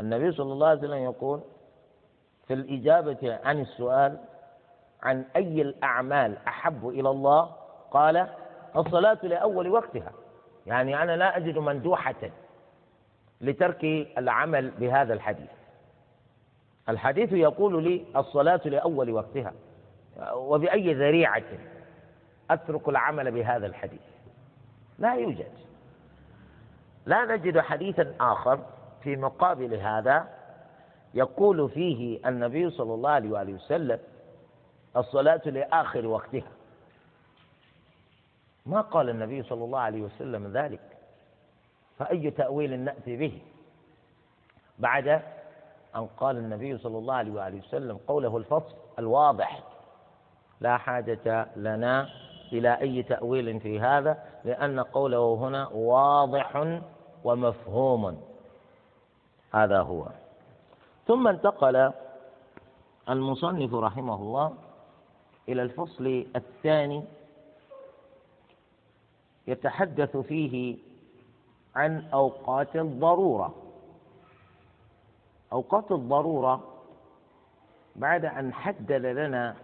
النبي 0.00 0.32
صلى 0.32 0.52
الله 0.52 0.68
عليه 0.68 0.78
وسلم 0.78 1.04
يقول 1.04 1.40
في 2.46 2.54
الإجابة 2.54 3.38
عن 3.44 3.60
السؤال 3.60 4.18
عن 5.02 5.24
أي 5.36 5.62
الأعمال 5.62 6.36
أحب 6.48 6.88
إلى 6.88 7.10
الله؟ 7.10 7.52
قال 7.90 8.28
الصلاة 8.76 9.18
لأول 9.22 9.68
وقتها. 9.68 10.12
يعني 10.66 11.02
أنا 11.02 11.16
لا 11.16 11.36
أجد 11.36 11.58
مندوحة 11.58 12.14
لترك 13.40 13.84
العمل 14.18 14.70
بهذا 14.70 15.14
الحديث. 15.14 15.50
الحديث 16.88 17.32
يقول 17.32 17.84
لي 17.84 18.04
الصلاة 18.16 18.60
لأول 18.64 19.10
وقتها 19.10 19.52
وبأي 20.34 20.94
ذريعة 20.94 21.42
أترك 22.50 22.88
العمل 22.88 23.30
بهذا 23.30 23.66
الحديث؟ 23.66 24.00
لا 24.98 25.14
يوجد. 25.14 25.52
لا 27.06 27.24
نجد 27.24 27.58
حديثا 27.58 28.14
آخر 28.20 28.58
في 29.02 29.16
مقابل 29.16 29.74
هذا 29.74 30.28
يقول 31.14 31.70
فيه 31.70 32.28
النبي 32.28 32.70
صلى 32.70 32.94
الله 32.94 33.10
عليه 33.10 33.30
وآله 33.30 33.52
وسلم 33.52 33.98
الصلاة 34.96 35.42
لآخر 35.46 36.06
وقتها. 36.06 36.48
ما 38.66 38.80
قال 38.80 39.08
النبي 39.10 39.42
صلى 39.42 39.64
الله 39.64 39.78
عليه 39.78 40.02
وسلم 40.02 40.52
ذلك. 40.52 40.80
فأي 41.98 42.30
تأويل 42.30 42.80
نأتي 42.80 43.16
به 43.16 43.42
بعد 44.78 45.08
أن 45.96 46.06
قال 46.06 46.36
النبي 46.36 46.78
صلى 46.78 46.98
الله 46.98 47.14
عليه 47.14 47.32
وآله 47.32 47.58
وسلم 47.58 47.96
قوله 48.08 48.36
الفصل 48.36 48.74
الواضح 48.98 49.62
لا 50.60 50.76
حاجة 50.76 51.46
لنا 51.56 52.08
إلى 52.52 52.80
أي 52.80 53.02
تأويل 53.02 53.60
في 53.60 53.80
هذا 53.80 54.24
لأن 54.44 54.80
قوله 54.80 55.34
هنا 55.34 55.68
واضح 55.68 56.78
ومفهوم. 57.24 58.20
هذا 59.54 59.80
هو. 59.80 60.06
ثم 61.06 61.28
انتقل 61.28 61.92
المصنف 63.08 63.74
رحمه 63.74 64.14
الله 64.14 64.52
إلى 65.48 65.62
الفصل 65.62 66.26
الثاني 66.36 67.04
يتحدث 69.46 70.16
فيه 70.16 70.76
عن 71.76 72.08
أوقات 72.12 72.76
الضرورة. 72.76 73.54
أوقات 75.52 75.92
الضرورة 75.92 76.64
بعد 77.96 78.24
أن 78.24 78.52
حدد 78.52 78.92
لنا 78.92 79.56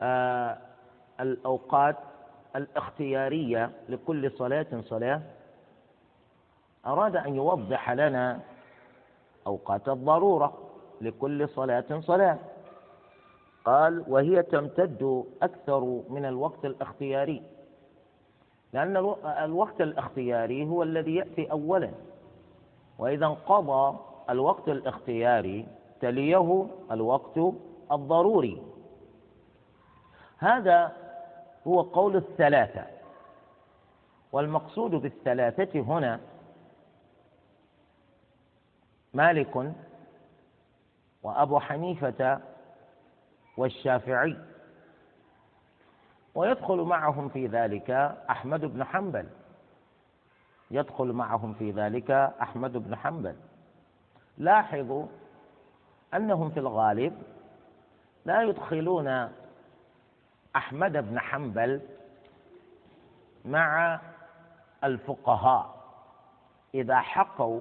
آه، 0.00 0.58
الأوقات 1.20 1.96
الاختيارية 2.56 3.70
لكل 3.88 4.30
صلاة 4.30 4.66
صلاة 4.84 5.22
أراد 6.86 7.16
أن 7.16 7.34
يوضح 7.36 7.90
لنا 7.90 8.40
أوقات 9.46 9.88
الضرورة 9.88 10.58
لكل 11.00 11.48
صلاة 11.48 12.00
صلاة. 12.00 12.38
قال 13.64 14.04
وهي 14.08 14.42
تمتد 14.42 15.24
أكثر 15.42 16.02
من 16.08 16.24
الوقت 16.24 16.64
الاختياري. 16.64 17.42
لأن 18.72 18.96
الوقت 19.24 19.80
الاختياري 19.80 20.64
هو 20.64 20.82
الذي 20.82 21.14
يأتي 21.14 21.50
أولا. 21.50 21.90
وإذا 22.98 23.26
انقضى 23.26 23.98
الوقت 24.30 24.68
الاختياري 24.68 25.66
تليه 26.00 26.66
الوقت 26.90 27.38
الضروري. 27.92 28.62
هذا 30.38 30.92
هو 31.66 31.82
قول 31.82 32.16
الثلاثة. 32.16 32.86
والمقصود 34.32 34.90
بالثلاثة 34.90 35.80
هنا 35.80 36.20
مالك 39.14 39.72
وأبو 41.22 41.58
حنيفة 41.58 42.40
والشافعي. 43.56 44.36
ويدخل 46.34 46.76
معهم 46.76 47.28
في 47.28 47.46
ذلك 47.46 47.90
أحمد 48.30 48.64
بن 48.64 48.84
حنبل. 48.84 49.26
يدخل 50.70 51.12
معهم 51.12 51.54
في 51.54 51.70
ذلك 51.70 52.10
أحمد 52.42 52.72
بن 52.72 52.96
حنبل. 52.96 53.36
لاحظوا 54.38 55.06
أنهم 56.14 56.50
في 56.50 56.60
الغالب 56.60 57.22
لا 58.24 58.42
يدخلون 58.42 59.28
أحمد 60.56 60.92
بن 60.92 61.20
حنبل 61.20 61.80
مع 63.44 64.00
الفقهاء 64.84 65.82
إذا 66.74 67.00
حقوا 67.00 67.60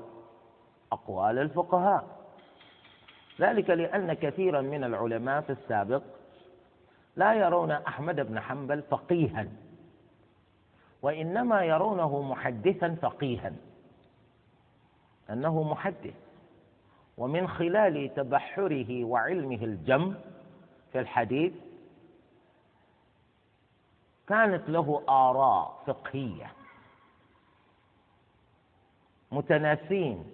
أقوال 0.91 1.39
الفقهاء. 1.39 2.03
ذلك 3.39 3.69
لأن 3.69 4.13
كثيرا 4.13 4.61
من 4.61 4.83
العلماء 4.83 5.41
في 5.41 5.49
السابق 5.49 6.03
لا 7.15 7.33
يرون 7.33 7.71
أحمد 7.71 8.15
بن 8.19 8.39
حنبل 8.39 8.81
فقيها 8.81 9.47
وإنما 11.01 11.63
يرونه 11.63 12.21
محدثا 12.21 12.95
فقيها 13.01 13.53
أنه 15.29 15.63
محدث 15.63 16.13
ومن 17.17 17.47
خلال 17.47 18.13
تبحره 18.15 19.03
وعلمه 19.05 19.63
الجم 19.63 20.15
في 20.91 20.99
الحديث 20.99 21.53
كانت 24.27 24.69
له 24.69 25.03
آراء 25.09 25.83
فقهية 25.87 26.51
متناسين 29.31 30.25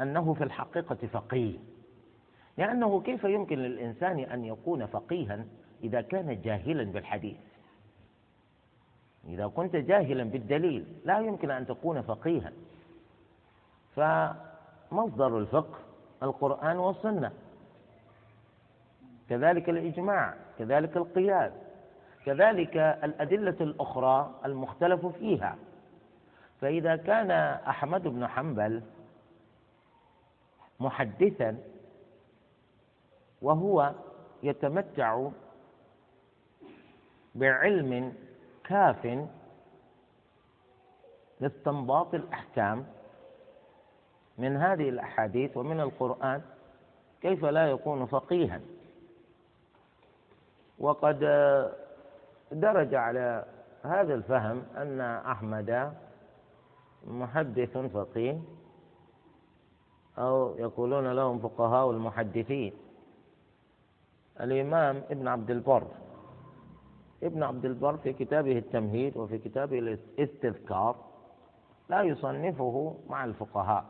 أنه 0.00 0.34
في 0.34 0.44
الحقيقة 0.44 0.94
فقيه 1.12 1.58
لأنه 2.58 3.00
كيف 3.02 3.24
يمكن 3.24 3.58
للإنسان 3.58 4.18
أن 4.18 4.44
يكون 4.44 4.86
فقيها؟ 4.86 5.44
إذا 5.82 6.00
كان 6.00 6.40
جاهلا 6.40 6.84
بالحديث. 6.84 7.36
إذا 9.24 9.46
كنت 9.46 9.76
جاهلا 9.76 10.24
بالدليل 10.24 10.86
لا 11.04 11.18
يمكن 11.20 11.50
أن 11.50 11.66
تكون 11.66 12.02
فقيها. 12.02 12.52
فمصدر 13.96 15.38
الفقه 15.38 15.78
القرآن 16.22 16.76
والسنة. 16.76 17.32
كذلك 19.28 19.68
الإجماع 19.68 20.34
كذلك 20.58 20.96
القياس 20.96 21.52
كذلك 22.24 22.76
الأدلة 22.76 23.56
الأخرى 23.60 24.34
المختلف 24.44 25.06
فيها. 25.06 25.56
فإذا 26.60 26.96
كان 26.96 27.30
أحمد 27.68 28.02
بن 28.08 28.26
حنبل 28.26 28.82
محدثا 30.80 31.58
وهو 33.42 33.94
يتمتع 34.42 35.28
بعلم 37.34 38.14
كاف 38.64 39.28
لاستنباط 41.40 42.14
الأحكام 42.14 42.86
من 44.38 44.56
هذه 44.56 44.88
الأحاديث 44.88 45.56
ومن 45.56 45.80
القرآن 45.80 46.42
كيف 47.20 47.44
لا 47.44 47.70
يكون 47.70 48.06
فقيها. 48.06 48.60
وقد 50.78 51.18
درج 52.52 52.94
على 52.94 53.44
هذا 53.82 54.14
الفهم 54.14 54.64
أن 54.76 55.00
أحمد 55.00 55.92
محدث 57.06 57.78
فقيه 57.78 58.40
أو 60.18 60.56
يقولون 60.58 61.12
لهم 61.12 61.38
فقهاء 61.38 61.90
المحدثين. 61.90 62.72
الإمام 64.40 65.02
ابن 65.10 65.28
عبد 65.28 65.50
البر 65.50 65.86
ابن 67.22 67.42
عبد 67.42 67.64
البر 67.64 67.96
في 67.96 68.12
كتابه 68.12 68.58
التمهيد 68.58 69.16
وفي 69.16 69.38
كتابه 69.38 69.78
الاستذكار 69.78 70.96
لا 71.88 72.02
يصنفه 72.02 72.94
مع 73.08 73.24
الفقهاء 73.24 73.84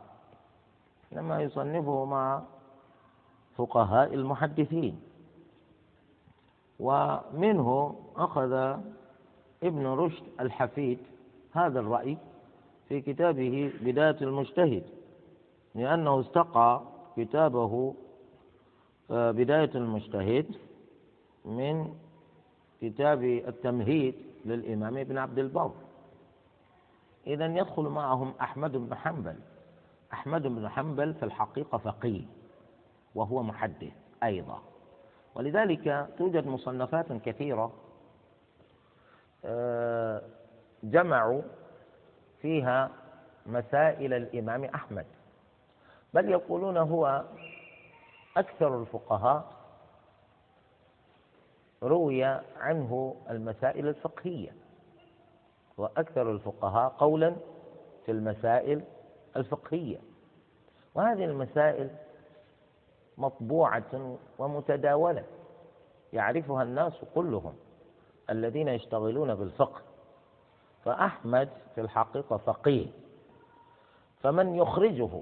إنما 1.13 1.41
يصنفه 1.41 2.05
مع 2.05 2.41
فقهاء 3.57 4.13
المحدثين. 4.13 4.99
ومنه 6.79 7.95
أخذ 8.15 8.51
ابن 9.63 9.85
رشد 9.87 10.23
الحفيد 10.39 10.99
هذا 11.51 11.79
الرأي 11.79 12.17
في 12.89 13.01
كتابه 13.01 13.73
بداية 13.81 14.17
المجتهد 14.21 14.83
لأنه 15.75 16.19
استقى 16.19 16.81
كتابه 17.17 17.95
آه، 19.11 19.31
بداية 19.31 19.71
المجتهد 19.75 20.45
من 21.45 21.93
كتاب 22.83 23.23
التمهيد 23.23 24.15
للإمام 24.45 24.97
ابن 24.97 25.17
عبد 25.17 25.39
البر. 25.39 25.71
إذا 27.27 27.45
يدخل 27.45 27.83
معهم 27.83 28.33
أحمد 28.41 28.71
بن 28.71 28.95
حنبل. 28.95 29.35
أحمد 30.13 30.41
بن 30.47 30.69
حنبل 30.69 31.13
في 31.13 31.23
الحقيقة 31.23 31.77
فقيه 31.77 32.25
وهو 33.15 33.43
محدث 33.43 33.93
أيضا. 34.23 34.61
ولذلك 35.35 36.07
توجد 36.17 36.47
مصنفات 36.47 37.13
كثيرة 37.13 37.73
آه، 39.45 40.21
جمعوا 40.83 41.41
فيها 42.41 42.89
مسائل 43.45 44.13
الإمام 44.13 44.63
أحمد. 44.63 45.05
بل 46.13 46.29
يقولون 46.29 46.77
هو 46.77 47.23
أكثر 48.37 48.81
الفقهاء 48.81 49.52
روي 51.83 52.23
عنه 52.57 53.15
المسائل 53.29 53.87
الفقهية 53.87 54.55
وأكثر 55.77 56.31
الفقهاء 56.31 56.89
قولا 56.89 57.35
في 58.05 58.11
المسائل 58.11 58.83
الفقهية. 59.35 59.99
وهذه 60.95 61.25
المسائل 61.25 61.89
مطبوعة 63.17 64.17
ومتداولة 64.39 65.25
يعرفها 66.13 66.63
الناس 66.63 66.93
كلهم 67.15 67.53
الذين 68.29 68.67
يشتغلون 68.67 69.35
بالفقه. 69.35 69.81
فأحمد 70.85 71.49
في 71.75 71.81
الحقيقة 71.81 72.37
فقيه 72.37 72.87
فمن 74.21 74.55
يخرجه 74.55 75.21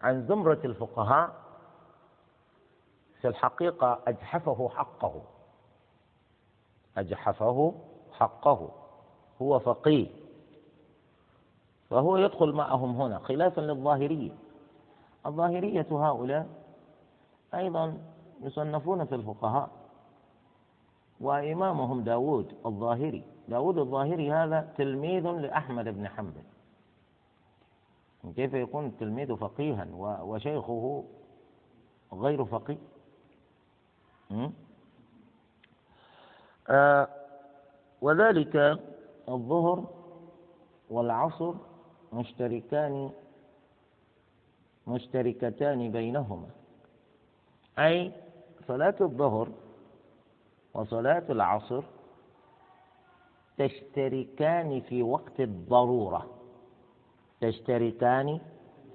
عن 0.00 0.26
زمرة 0.26 0.60
الفقهاء 0.64 1.41
في 3.22 3.28
الحقيقة 3.28 4.00
أجحفه 4.06 4.68
حقه. 4.68 5.22
أجحفه 6.96 7.74
حقه. 8.12 8.68
هو 9.42 9.58
فقيه. 9.58 10.06
فهو 11.90 12.16
يدخل 12.16 12.52
معهم 12.52 13.00
هنا 13.00 13.18
خلافا 13.18 13.60
للظاهرية. 13.60 14.32
الظاهرية 15.26 15.86
هؤلاء 15.90 16.46
أيضا 17.54 17.98
يصنفون 18.40 19.04
في 19.04 19.14
الفقهاء 19.14 19.70
وإمامهم 21.20 22.00
داود 22.00 22.54
الظاهري. 22.66 23.24
داود 23.48 23.78
الظاهري 23.78 24.32
هذا 24.32 24.72
تلميذ 24.76 25.26
لأحمد 25.26 25.88
بن 25.88 26.08
حنبل. 26.08 26.42
كيف 28.36 28.54
يكون 28.54 28.86
التلميذ 28.86 29.36
فقيها؟ 29.36 29.86
وشيخه 30.22 31.04
غير 32.12 32.44
فقيه. 32.44 32.91
آه 36.68 37.08
وذلك 38.00 38.78
الظهر 39.28 39.84
والعصر 40.90 41.54
مشتركان 42.12 43.10
مشتركتان 44.86 45.90
بينهما. 45.90 46.48
أي 47.78 48.12
صلاة 48.68 48.94
الظهر 49.00 49.48
وصلاة 50.74 51.24
العصر 51.30 51.82
تشتركان 53.58 54.80
في 54.80 55.02
وقت 55.02 55.40
الضرورة. 55.40 56.26
تشتركان 57.40 58.40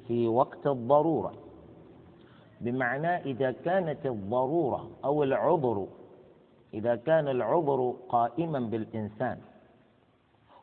في 0.07 0.27
وقت 0.27 0.67
الضرورة. 0.67 1.46
بمعنى 2.61 3.15
إذا 3.17 3.51
كانت 3.51 4.05
الضرورة 4.05 4.91
أو 5.05 5.23
العذر 5.23 5.87
إذا 6.73 6.95
كان 6.95 7.27
العذر 7.27 7.95
قائما 8.09 8.59
بالإنسان 8.59 9.37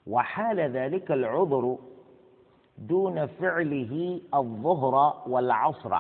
وحال 0.07 0.61
ذلك 0.61 1.11
العذر 1.11 1.79
دون 2.79 3.27
فعله 3.27 4.21
الظهر 4.35 5.23
والعصر. 5.27 5.99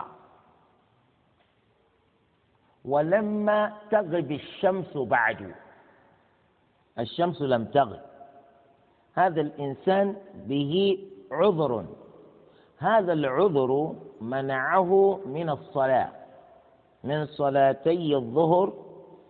ولما 2.84 3.72
تغب 3.90 4.32
الشمس 4.32 4.96
بعد 4.96 5.54
الشمس 6.98 7.42
لم 7.42 7.64
تغب 7.64 8.00
هذا 9.14 9.40
الإنسان 9.40 10.16
به 10.46 10.98
عذر. 11.32 11.84
هذا 12.78 13.12
العذر 13.12 13.94
منعه 14.30 15.20
من 15.26 15.50
الصلاة 15.50 16.10
من 17.04 17.26
صلاتي 17.26 18.16
الظهر 18.16 18.72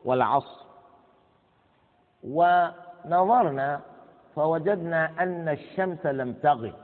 والعصر. 0.04 0.64
ونظرنا 2.24 3.80
فوجدنا 4.34 5.22
أن 5.22 5.48
الشمس 5.48 6.06
لم 6.06 6.32
تغب 6.32 6.74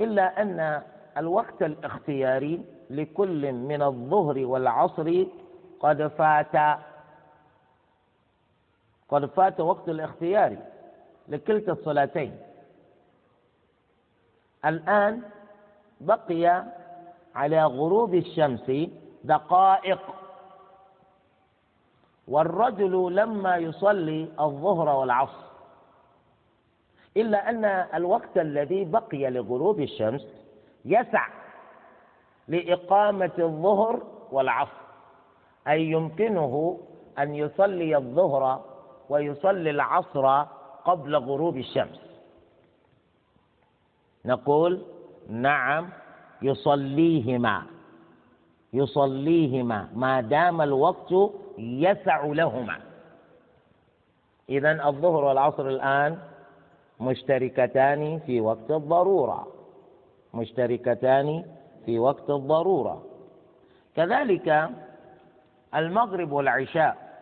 إلا 0.00 0.42
أن 0.42 0.82
الوقت 1.16 1.62
الاختياري 1.62 2.64
لكل 2.90 3.52
من 3.52 3.82
الظهر 3.82 4.38
والعصر 4.38 5.24
قد 5.80 6.06
فات 6.06 6.78
قد 9.08 9.24
فات 9.26 9.60
وقت 9.60 9.88
الاختيار 9.88 10.56
لكلتا 11.28 11.72
الصلاتين. 11.72 12.38
الآن 14.64 15.22
بقي 16.06 16.64
على 17.34 17.64
غروب 17.64 18.14
الشمس 18.14 18.72
دقائق. 19.24 20.00
والرجل 22.28 23.14
لما 23.14 23.56
يصلي 23.56 24.28
الظهر 24.40 24.88
والعصر 24.88 25.44
إلا 27.16 27.50
أن 27.50 27.64
الوقت 27.94 28.38
الذي 28.38 28.84
بقي 28.84 29.30
لغروب 29.30 29.80
الشمس 29.80 30.26
يسع 30.84 31.28
لإقامة 32.48 33.30
الظهر 33.38 34.02
والعصر 34.32 34.82
أي 35.68 35.82
يمكنه 35.82 36.80
أن 37.18 37.34
يصلي 37.34 37.96
الظهر 37.96 38.64
ويصلي 39.08 39.70
العصر 39.70 40.42
قبل 40.84 41.16
غروب 41.16 41.56
الشمس. 41.56 42.00
نقول 44.24 44.82
نعم 45.30 45.88
يصليهما. 46.42 47.62
يصليهما 48.72 49.88
ما 49.94 50.20
دام 50.20 50.60
الوقت 50.62 51.14
يسع 51.58 52.24
لهما. 52.24 52.80
إذا 54.48 54.88
الظهر 54.88 55.24
والعصر 55.24 55.68
الآن 55.68 56.18
مشتركتان 57.00 58.18
في 58.18 58.40
وقت 58.40 58.70
الضرورة. 58.70 59.46
مشتركتان 60.34 61.44
في 61.86 61.98
وقت 61.98 62.30
الضرورة. 62.30 63.02
كذلك 63.96 64.70
المغرب 65.74 66.32
والعشاء 66.32 67.12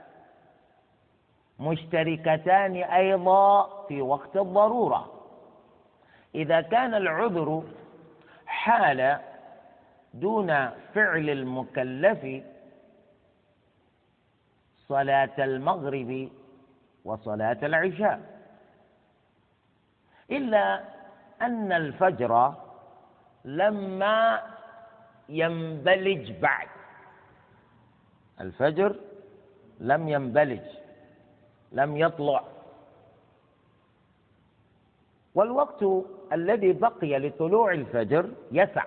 مشتركتان 1.61 2.77
أيضا 2.77 3.69
في 3.89 4.03
وقت 4.03 4.37
الضرورة. 4.37 5.13
إذا 6.35 6.61
كان 6.61 6.95
العذر 6.95 7.63
حال 8.61 9.19
دون 10.15 10.51
فعل 10.95 11.31
المكلف 11.31 12.45
صلاة 14.89 15.37
المغرب 15.39 16.29
وصلاة 17.05 17.59
العشاء. 17.63 18.21
إلا 20.31 20.85
أن 21.43 21.73
الفجر 21.73 22.55
لما 23.45 24.43
ينبلج 25.29 26.33
بعد. 26.33 26.69
الفجر 28.41 28.97
لم 29.81 30.09
ينبلج 30.09 30.67
لم 31.73 31.97
يطلع. 31.97 32.45
والوقت 35.35 35.85
الذي 36.33 36.73
بقي 36.73 37.19
لطلوع 37.19 37.73
الفجر 37.73 38.31
يسع. 38.53 38.85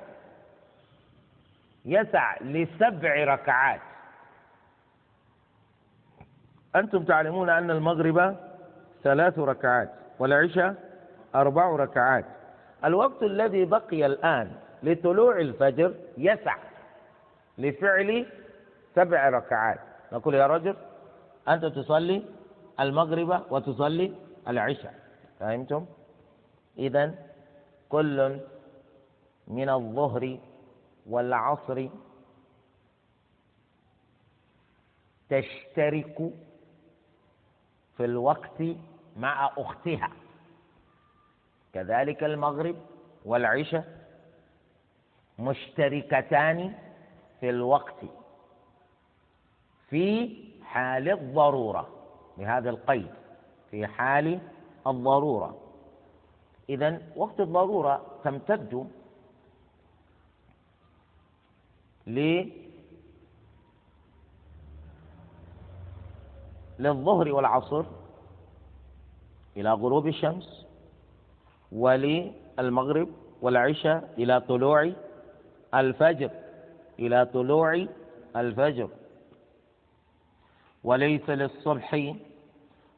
يسع 1.86 2.38
لسبع 2.42 3.24
ركعات. 3.24 3.82
أنتم 6.76 7.04
تعلمون 7.04 7.50
أن 7.50 7.72
المغرب 7.72 8.38
ثلاث 9.04 9.40
ركعات 9.40 9.90
والعشاء 10.20 10.76
أربع 11.36 11.76
ركعات. 11.76 12.26
الوقت 12.86 13.24
الذي 13.24 13.66
بقي 13.66 14.06
الآن 14.06 14.52
لطلوع 14.84 15.40
الفجر 15.40 15.94
يسع 16.18 16.56
لفعل 17.58 18.26
سبع 18.96 19.30
ركعات. 19.30 19.80
نقول 20.12 20.36
يا 20.36 20.48
رجل 20.48 20.76
أنت 21.48 21.66
تصلي 21.66 22.24
المغرب 22.80 23.52
وتصلي 23.52 24.14
العشاء. 24.48 24.94
فهمتم؟ 25.40 25.86
إذا 26.78 27.16
كل 27.90 28.40
من 29.48 29.70
الظهر 29.70 30.40
والعصر 31.10 31.88
تشترك 35.30 36.32
في 37.98 38.06
الوقت 38.06 38.62
مع 39.18 39.52
أختها. 39.58 40.10
كذلك 41.74 42.24
المغرب 42.24 42.76
والعشاء 43.26 44.04
مشتركتان 45.40 46.74
في 47.40 47.50
الوقت 47.50 48.06
في 49.90 50.36
حال 50.64 51.10
الضرورة 51.10 51.90
بهذا 52.38 52.70
القيد 52.70 53.12
في 53.72 53.88
حال 53.88 54.40
الضرورة. 54.88 55.63
إذا 56.70 57.02
وقت 57.16 57.40
الضرورة 57.40 58.06
تمتد 58.24 58.88
للظهر 66.80 67.32
والعصر 67.32 67.86
إلى 69.58 69.74
غروب 69.74 70.08
الشمس 70.08 70.66
وللمغرب 71.72 73.10
والعشاء 73.42 74.14
إلى 74.18 74.42
طلوع 74.42 74.92
الفجر 75.74 76.32
إلى 77.00 77.26
طلوع 77.26 77.88
الفجر. 78.36 78.90
وليس 80.84 81.30
للصبح 81.30 82.16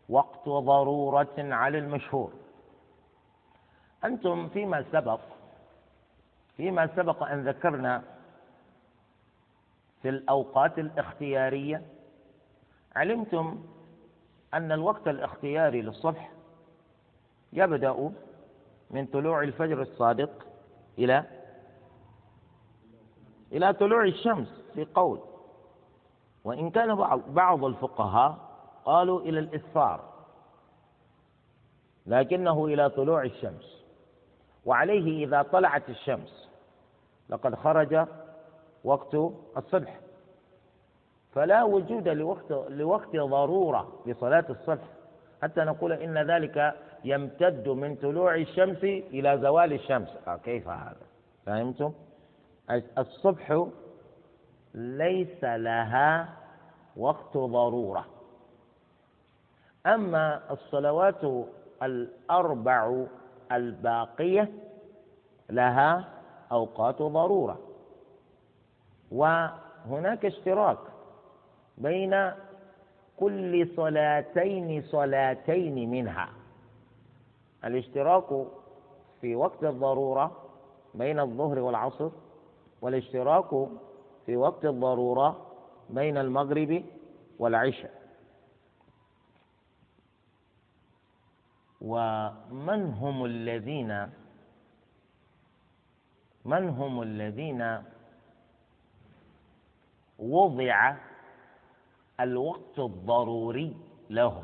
وقت 0.10 0.50
ضرورة 0.50 1.36
على 1.38 1.78
المشهور. 1.78 2.32
أنتم 4.06 4.50
فيما 4.50 4.86
سبق 4.92 5.20
فيما 6.58 6.88
سبق 6.96 7.24
أن 7.24 7.48
ذكرنا 7.48 8.04
في 10.02 10.10
الأوقات 10.10 10.80
الاختيارية 10.80 11.82
علمتم 12.96 13.64
أن 14.54 14.72
الوقت 14.72 15.08
الاختياري 15.08 15.82
للصبح 15.82 16.32
يبدأ 17.54 18.12
من 18.92 19.06
طلوع 19.06 19.42
الفجر 19.44 19.82
الصادق 19.82 20.48
إلى 20.98 21.24
إلى 23.52 23.74
طلوع 23.74 24.04
الشمس 24.04 24.48
في 24.74 24.86
قول. 24.86 25.20
وإن 26.44 26.70
كان 26.70 26.96
بعض 27.28 27.64
الفقهاء 27.64 28.38
قالوا 28.86 29.22
إلى 29.22 29.40
الإسفار 29.40 30.14
لكنه 32.06 32.66
إلى 32.66 32.90
طلوع 32.90 33.24
الشمس. 33.24 33.75
وعليه 34.66 35.26
إذا 35.26 35.42
طلعت 35.42 35.90
الشمس. 35.90 36.50
لقد 37.30 37.56
خرج 37.56 38.08
وقت 38.84 39.16
الصبح. 39.58 40.00
فلا 41.34 41.64
وجود 41.64 42.08
لوقت 42.08 42.52
لوقت 42.70 43.16
ضرورة 43.16 44.02
لصلاة 44.06 44.46
الصبح. 44.50 44.84
حتى 45.42 45.62
نقول 45.62 45.94
إن 45.94 46.18
ذلك 46.32 46.76
يمتد 47.04 47.70
من 47.70 47.96
طلوع 47.96 48.36
الشمس 48.36 48.84
إلى 48.84 49.40
زوال 49.42 49.74
الشمس. 49.74 50.10
آه 50.28 50.38
كيف 50.38 50.68
هذا؟ 50.68 51.06
فهمتم؟ 51.46 51.94
الصبح 52.98 53.68
ليس 54.74 55.44
لها 55.44 56.30
وقت 56.98 57.38
ضرورة. 57.38 58.06
أما 59.86 60.42
الصلوات 60.52 61.48
الأربع 61.84 63.06
الباقية 63.52 64.52
لها 65.50 66.10
أوقات 66.52 67.02
ضرورة. 67.02 67.60
وهناك 69.12 70.26
اشتراك 70.26 70.78
بين 71.78 72.32
كل 73.18 73.68
صلاتين 73.76 74.82
صلاتين 74.82 75.92
منها. 75.92 76.30
الاشتراك 77.66 78.46
في 79.22 79.36
وقت 79.36 79.64
الضرورة 79.64 80.32
بين 80.94 81.20
الظهر 81.20 81.60
والعصر 81.60 82.10
والاشتراك 82.82 83.68
في 84.26 84.38
وقت 84.38 84.66
الضرورة 84.66 85.46
بين 85.90 86.18
المغرب 86.18 86.84
والعشاء. 87.40 88.05
ومن 91.86 92.82
هم 92.94 93.26
الذين 93.26 94.10
من 96.46 96.70
هم 96.70 97.02
الذين 97.02 97.82
وضع 100.20 100.96
الوقت 102.20 102.80
الضروري 102.80 103.76
لهم؟ 104.10 104.44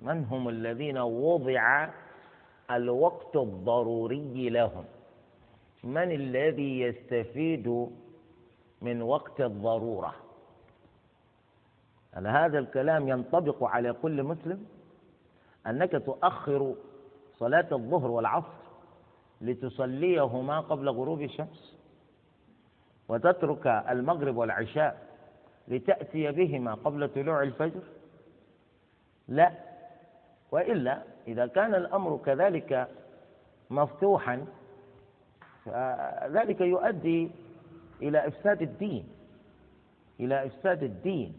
من 0.00 0.24
هم 0.24 0.48
الذين 0.48 0.98
وضع 0.98 1.88
الوقت 2.70 3.36
الضروري 3.36 4.48
لهم؟ 4.50 4.84
من 5.84 6.12
الذي 6.12 6.80
يستفيد 6.80 7.86
من 8.82 9.02
وقت 9.02 9.40
الضرورة؟ 9.40 10.14
هل 12.12 12.26
هذا 12.26 12.58
الكلام 12.58 13.08
ينطبق 13.08 13.64
على 13.64 13.92
كل 13.92 14.22
مسلم؟ 14.22 14.77
أنك 15.68 15.90
تؤخر 15.92 16.74
صلاة 17.38 17.66
الظهر 17.72 18.10
والعصر 18.10 18.58
لتصليهما 19.40 20.60
قبل 20.60 20.88
غروب 20.88 21.22
الشمس 21.22 21.76
وتترك 23.08 23.66
المغرب 23.66 24.36
والعشاء 24.36 25.08
لتأتي 25.68 26.30
بهما 26.32 26.74
قبل 26.74 27.08
طلوع 27.08 27.42
الفجر؟ 27.42 27.82
لا. 29.28 29.52
وإلا 30.52 31.02
إذا 31.28 31.46
كان 31.46 31.74
الأمر 31.74 32.20
كذلك 32.26 32.88
مفتوحا 33.70 34.46
فذلك 35.64 36.60
يؤدي 36.60 37.30
إلى 38.02 38.26
إفساد 38.26 38.62
الدين. 38.62 39.08
إلى 40.20 40.46
إفساد 40.46 40.82
الدين. 40.82 41.36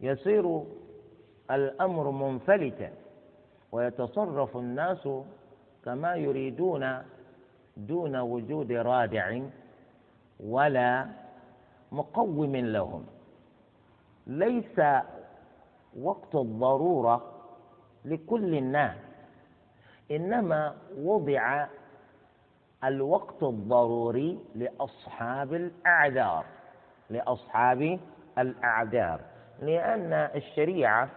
يصير 0.00 0.64
الأمر 1.50 2.10
منفلتا. 2.10 3.01
ويتصرف 3.72 4.56
الناس 4.56 5.08
كما 5.84 6.14
يريدون 6.14 7.02
دون 7.76 8.16
وجود 8.16 8.72
رادع 8.72 9.40
ولا 10.40 11.06
مقوم 11.92 12.56
لهم. 12.56 13.06
ليس 14.26 14.80
وقت 16.00 16.34
الضرورة 16.34 17.32
لكل 18.04 18.54
الناس 18.54 18.96
إنما 20.10 20.74
وضع 20.98 21.66
الوقت 22.84 23.42
الضروري 23.42 24.38
لأصحاب 24.54 25.54
الأعذار 25.54 26.44
لأصحاب 27.10 27.98
الأعذار 28.38 29.20
لأن 29.62 30.12
الشريعة 30.12 31.08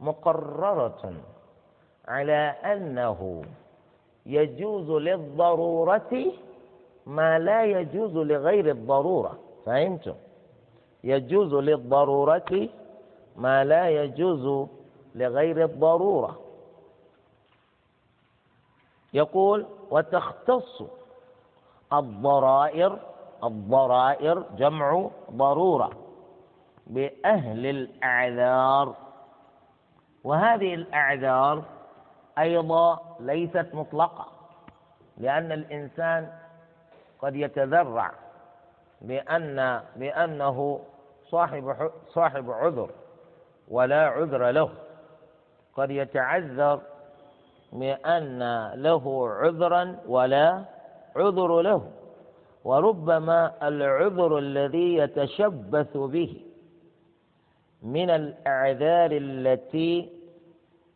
مقررة 0.00 1.14
على 2.08 2.54
أنه 2.64 3.42
يجوز 4.26 4.90
للضرورة 4.90 6.32
ما 7.06 7.38
لا 7.38 7.64
يجوز 7.64 8.16
لغير 8.16 8.70
الضرورة. 8.70 9.38
فهمتم؟ 9.66 10.14
يجوز 11.04 11.54
للضرورة 11.54 12.68
ما 13.36 13.64
لا 13.64 13.88
يجوز 13.88 14.68
لغير 15.14 15.64
الضرورة. 15.64 16.38
يقول 19.14 19.66
وتختص 19.90 20.82
الضرائر 21.92 22.98
الضرائر 23.44 24.44
جمع 24.58 25.10
ضرورة 25.30 25.90
بأهل 26.86 27.66
الأعذار. 27.66 28.94
وهذه 30.24 30.74
الأعذار 30.74 31.62
أيضا 32.38 33.16
ليست 33.20 33.66
مطلقة 33.72 34.26
لأن 35.18 35.52
الإنسان 35.52 36.32
قد 37.18 37.36
يتذرع 37.36 38.12
بأن 39.00 39.80
بأنه 39.96 40.80
صاحب 41.24 41.90
صاحب 42.08 42.50
عذر 42.50 42.90
ولا 43.68 44.06
عذر 44.06 44.50
له. 44.50 44.70
قد 45.74 45.90
يتعذر 45.90 46.80
بأن 47.72 48.70
له 48.74 49.28
عذرا 49.28 49.96
ولا 50.06 50.64
عذر 51.16 51.60
له. 51.62 51.90
وربما 52.64 53.68
العذر 53.68 54.38
الذي 54.38 54.94
يتشبث 54.94 55.96
به 55.96 56.40
من 57.82 58.10
الأعذار 58.10 59.10
التي 59.12 60.15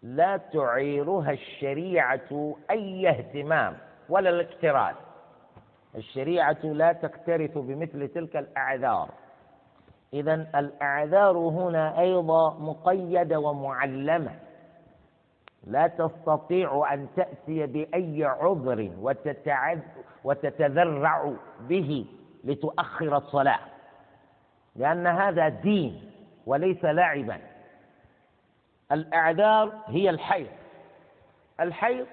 لا 0.03 0.37
تعيرها 0.37 1.31
الشريعة 1.31 2.55
أي 2.71 3.09
اهتمام 3.09 3.77
ولا 4.09 4.31
الاكتراث 4.31 4.97
الشريعة 5.97 6.59
لا 6.65 6.93
تكترث 6.93 7.59
بمثل 7.59 8.09
تلك 8.09 8.37
الأعذار. 8.37 9.09
إذا 10.15 10.35
الأعذار 10.35 11.37
هنا 11.39 12.01
أيضا 12.01 12.59
مقيدة 12.59 13.39
ومعلمة. 13.39 14.31
لا 15.67 15.87
تستطيع 15.87 16.93
أن 16.93 17.09
تأتي 17.17 17.67
بأي 17.67 18.25
عذر 18.25 18.91
وتتعد 19.01 19.83
وتتذرع 20.25 21.33
به 21.61 22.07
لتؤخر 22.45 23.17
الصلاة 23.17 23.59
لأن 24.77 25.07
هذا 25.07 25.49
دين 25.49 26.11
وليس 26.47 26.85
لعبا 26.85 27.39
الأعذار 28.93 29.73
هي 29.87 30.11
الحيض. 30.11 30.51
الحيض 31.61 32.07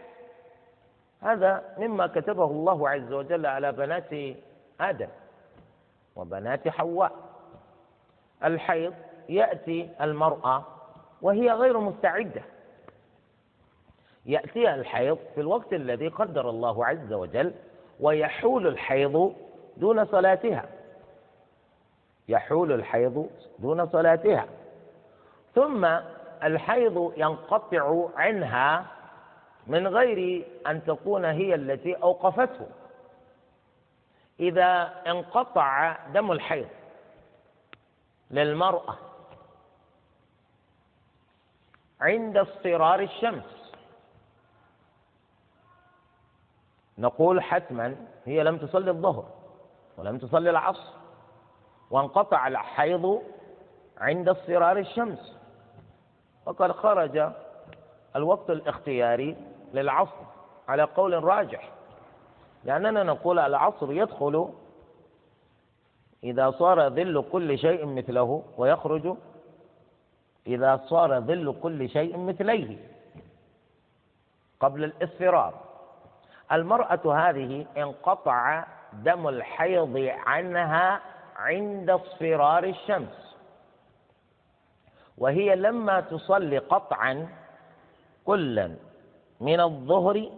هذا 1.22 1.76
مما 1.78 2.08
كتبه 2.08 2.46
الله 2.46 2.90
عز 2.90 3.14
وجل 3.14 3.46
على 3.46 3.72
بنات 3.72 4.36
آدم 4.82 5.08
وبنات 6.16 6.68
حواء. 6.68 7.12
الحيض 8.44 8.94
يأتي 9.30 9.90
المرأة 10.02 10.66
وهي 11.22 11.52
غير 11.52 11.80
مستعدة. 11.80 12.42
يأتيها 14.26 14.76
الحيض 14.76 15.18
في 15.36 15.42
الوقت 15.42 15.74
الذي 15.74 16.08
قدر 16.08 16.50
الله 16.50 16.86
عز 16.86 17.14
وجل 17.14 17.54
ويحول 18.00 18.68
الحيض 18.68 19.36
دون 19.78 20.06
صلاتها. 20.06 20.66
يحول 22.30 22.72
الحيض 22.72 23.30
دون 23.60 23.86
صلاتها. 23.86 24.46
ثم 25.56 25.88
الحيض 26.44 27.14
ينقطع 27.18 28.10
عنها 28.16 28.86
من 29.68 29.88
غير 29.88 30.48
أن 30.68 30.86
تكون 30.86 31.26
هي 31.26 31.56
التي 31.56 31.96
أوقفته. 31.96 32.68
إذا 34.40 34.94
انقطع 35.08 35.98
دم 36.14 36.32
الحيض 36.32 36.68
للمرأة 38.32 38.98
عند 42.02 42.38
اصفرار 42.38 43.00
الشمس 43.00 43.74
نقول 46.98 47.42
حتما 47.42 47.96
هي 48.26 48.44
لم 48.44 48.58
تصلي 48.58 48.92
الظهر 48.92 49.26
ولم 49.98 50.18
تصلي 50.18 50.50
العصر 50.50 50.94
وانقطع 51.92 52.48
الحيض 52.48 53.22
عند 53.98 54.30
اصفرار 54.30 54.78
الشمس. 54.78 55.38
وقد 56.48 56.72
خرج 56.72 57.32
الوقت 58.16 58.50
الاختياري 58.50 59.38
للعصر 59.74 60.26
على 60.68 60.84
قول 60.84 61.24
راجح. 61.24 61.70
لأننا 62.64 63.04
نقول 63.04 63.40
العصر 63.40 63.92
يدخل 63.92 64.54
إذا 66.24 66.52
صار 66.52 66.90
ظل 66.90 67.26
كل 67.32 67.58
شيء 67.58 67.86
مثله 67.86 68.44
ويخرج 68.58 69.18
إذا 70.48 70.82
صار 70.86 71.20
ظل 71.20 71.56
كل 71.64 71.90
شيء 71.90 72.18
مثليه 72.18 72.78
قبل 74.60 74.84
الإصفرار. 74.84 75.54
المرأة 76.52 77.30
هذه 77.30 77.66
انقطع 77.78 78.64
دم 78.94 79.28
الحيض 79.28 79.98
عنها 80.26 81.02
عند 81.36 81.90
اصفرار 81.90 82.64
الشمس. 82.64 83.27
وهي 85.18 85.56
لما 85.56 86.02
تصلي 86.02 86.58
قطعا 86.58 87.28
كلا 88.26 88.76
من 89.40 89.60
الظهر 89.60 90.32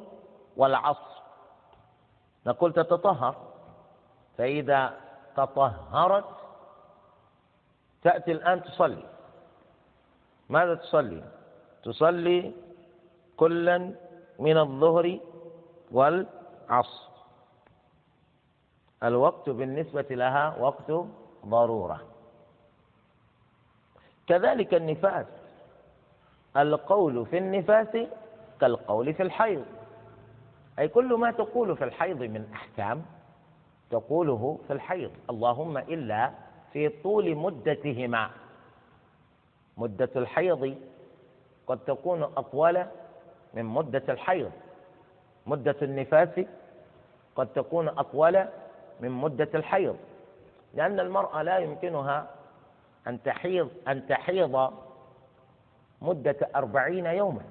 والعصر. 0.58 1.20
نقول 2.46 2.74
تتطهر 2.74 3.36
فإذا 4.38 4.94
تطهرت 5.36 6.26
تأتي 8.04 8.32
الآن 8.32 8.64
تصلي. 8.64 9.06
ماذا 10.50 10.76
تصلي؟ 10.76 11.24
تصلي 11.84 12.54
كلا 13.38 13.78
من 14.40 14.58
الظهر 14.58 15.20
والعصر. 15.92 17.10
الوقت 19.04 19.50
بالنسبة 19.50 20.08
لها 20.10 20.56
وقت 20.60 20.92
ضرورة. 21.46 22.00
كذلك 24.30 24.74
النفاس. 24.74 25.26
القول 26.58 27.26
في 27.26 27.38
النفاس 27.38 27.98
كالقول 28.62 29.14
في 29.14 29.24
الحيض. 29.24 29.66
أي 30.80 30.88
كل 30.88 31.14
ما 31.14 31.32
تقول 31.32 31.78
في 31.78 31.84
الحيض 31.84 32.18
من 32.22 32.48
أحكام 32.54 33.06
تقوله 33.92 34.60
في 34.68 34.74
الحيض. 34.74 35.12
اللهم 35.30 35.78
إلا 35.78 36.32
في 36.74 36.90
طول 36.90 37.36
مدتهما. 37.36 38.30
مدة 39.78 40.10
الحيض 40.16 40.78
قد 41.68 41.80
تكون 41.80 42.24
أطول 42.24 42.86
من 43.54 43.66
مدة 43.66 44.04
الحيض. 44.10 44.52
مدة 45.48 45.76
النفاس 45.82 46.40
قد 47.36 47.48
تكون 47.48 47.88
أطول 47.88 48.46
من 49.00 49.12
مدة 49.12 49.50
الحيض. 49.56 49.98
لأن 50.74 51.00
المرأة 51.00 51.42
لا 51.42 51.58
يمكنها 51.58 52.28
أن 53.08 53.24
تحيض 53.24 53.70
أن 53.88 54.08
تحيض 54.08 54.74
مدة 56.02 56.36
أربعين 56.56 57.06
يوما 57.06 57.42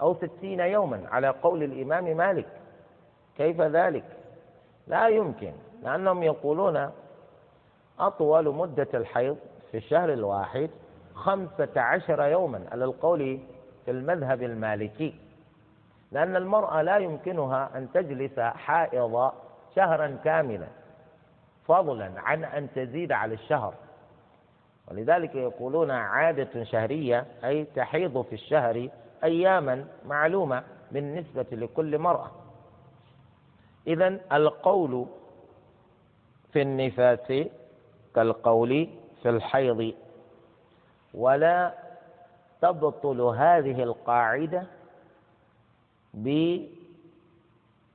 أو 0.00 0.14
ستين 0.14 0.60
يوما 0.60 1.08
على 1.10 1.28
قول 1.28 1.62
الإمام 1.62 2.16
مالك. 2.16 2.46
كيف 3.36 3.60
ذلك؟ 3.60 4.04
لا 4.86 5.08
يمكن 5.08 5.52
لأنهم 5.82 6.22
يقولون 6.22 6.90
أطول 7.98 8.54
مدة 8.54 8.88
الحيض 8.94 9.36
في 9.70 9.76
الشهر 9.76 10.12
الواحد 10.12 10.70
خمسة 11.14 11.68
عشر 11.76 12.22
يوما 12.22 12.64
على 12.72 12.84
القول 12.84 13.38
في 13.84 13.90
المذهب 13.90 14.42
المالكي. 14.42 15.14
لأن 16.12 16.36
المرأة 16.36 16.82
لا 16.82 16.98
يمكنها 16.98 17.70
أن 17.74 17.92
تجلس 17.92 18.40
حائض 18.40 19.32
شهرا 19.76 20.18
كاملا 20.24 20.66
فضلا 21.66 22.12
عن 22.16 22.44
أن 22.44 22.68
تزيد 22.74 23.12
على 23.12 23.34
الشهر. 23.34 23.74
ولذلك 24.90 25.34
يقولون 25.34 25.90
عادة 25.90 26.64
شهرية 26.64 27.26
أي 27.44 27.64
تحيض 27.64 28.22
في 28.22 28.32
الشهر 28.32 28.88
أياما 29.24 29.84
معلومة 30.06 30.62
بالنسبة 30.92 31.46
لكل 31.52 31.98
مرأة. 31.98 32.30
إذا 33.86 34.20
القول 34.32 35.06
في 36.52 36.62
النفاس 36.62 37.32
كالقول 38.14 38.88
في 39.22 39.28
الحيض. 39.28 39.94
ولا 41.14 41.74
تبطل 42.62 43.20
هذه 43.20 43.82
القاعدة 43.82 44.66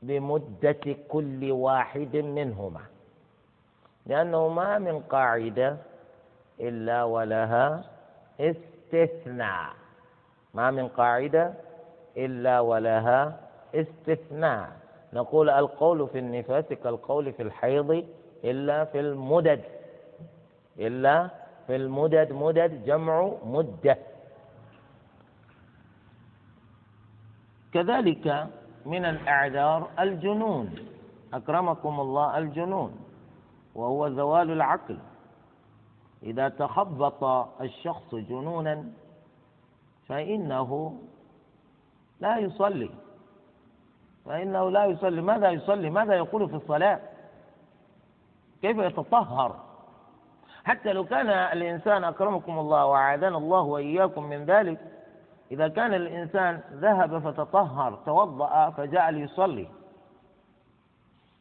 بمدة 0.01 0.95
كل 1.09 1.51
واحد 1.51 2.15
منهما. 2.15 2.81
لأنه 4.05 4.47
ما 4.47 4.79
من 4.79 4.99
قاعدة 4.99 5.77
إلا 6.59 7.03
ولها 7.03 7.83
استثناء. 8.39 9.69
ما 10.53 10.71
من 10.71 10.87
قاعدة؟ 10.87 11.53
إلا 12.17 12.59
ولها 12.59 13.39
استثناء. 13.75 14.69
نقول 15.13 15.49
القول 15.49 16.07
في 16.07 16.19
النفاس 16.19 16.65
كالقول 16.65 17.33
في 17.33 17.43
الحيض 17.43 18.05
إلا 18.43 18.85
في 18.85 18.99
المدد. 18.99 19.61
إلا 20.79 21.29
في 21.67 21.75
المدد 21.75 22.31
مدد 22.31 22.85
جمع 22.85 23.31
مدة. 23.45 23.97
كذلك 27.73 28.47
من 28.85 29.05
الأعذار 29.05 29.89
الجنون. 29.99 30.75
أكرمكم 31.33 31.99
الله 31.99 32.37
الجنون 32.37 32.91
وهو 33.75 34.09
زوال 34.09 34.51
العقل. 34.51 34.97
إذا 36.23 36.49
تخبط 36.49 37.23
الشخص 37.61 38.15
جنونا 38.15 38.83
فإنه 40.07 40.99
لا 42.19 42.37
يصلي. 42.37 42.89
فإنه 44.25 44.69
لا 44.71 44.85
يصلي. 44.85 45.21
ماذا 45.21 45.49
يصلي؟ 45.49 45.89
ماذا 45.89 46.13
يقول 46.13 46.49
في 46.49 46.55
الصلاة؟ 46.55 46.99
كيف 48.61 48.77
يتطهر؟ 48.77 49.59
حتى 50.63 50.93
لو 50.93 51.05
كان 51.05 51.29
الإنسان 51.29 52.03
أكرمكم 52.03 52.59
الله 52.59 52.85
وأعاذنا 52.85 53.37
الله 53.37 53.61
وإياكم 53.61 54.23
من 54.23 54.45
ذلك 54.45 54.79
إذا 55.51 55.67
كان 55.67 55.93
الإنسان 55.93 56.61
ذهب 56.73 57.19
فتطهر 57.19 57.99
توضأ 58.05 58.69
فجاء 58.69 59.09
ليصلي 59.09 59.67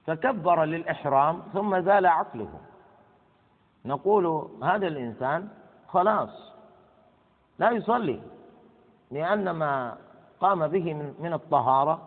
فكبر 0.07 0.65
للإحرام 0.65 1.43
ثم 1.53 1.81
زال 1.81 2.07
عقله. 2.07 2.61
نقول 3.85 4.49
هذا 4.63 4.87
الإنسان 4.87 5.49
خلاص 5.89 6.53
لا 7.59 7.71
يصلي 7.71 8.21
لأن 9.11 9.51
ما 9.51 9.97
قام 10.41 10.69
به 10.69 10.95
من 10.95 11.33
الطهارة 11.33 12.01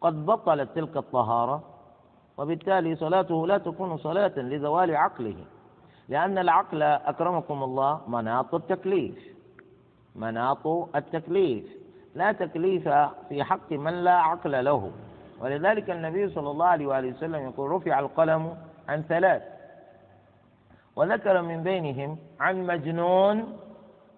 قد 0.00 0.26
بطلت 0.26 0.68
تلك 0.74 0.96
الطهارة 0.96 1.62
وبالتالي 2.38 2.96
صلاته 2.96 3.46
لا 3.46 3.58
تكون 3.58 3.96
صلاة 3.96 4.32
لزوال 4.36 4.96
عقله 4.96 5.36
لأن 6.08 6.38
العقل 6.38 6.82
أكرمكم 6.82 7.62
الله 7.62 8.00
مناط 8.08 8.54
التكليف 8.54 9.18
مناط 10.16 10.66
التكليف 10.96 11.64
لا 12.14 12.32
تكليف 12.32 12.88
في 13.28 13.44
حق 13.44 13.72
من 13.72 13.92
لا 14.04 14.12
عقل 14.14 14.64
له 14.64 14.90
ولذلك 15.40 15.90
النبي 15.90 16.28
صلى 16.28 16.50
الله 16.50 16.66
عليه 16.66 16.86
وآله 16.86 17.08
وسلم 17.08 17.34
يقول 17.48 17.70
رفع 17.70 17.98
القلم 17.98 18.56
عن 18.88 19.02
ثلاث 19.02 19.42
وذكر 20.98 21.42
من 21.42 21.62
بينهم 21.62 22.18
عن 22.40 22.66
مجنون 22.66 23.58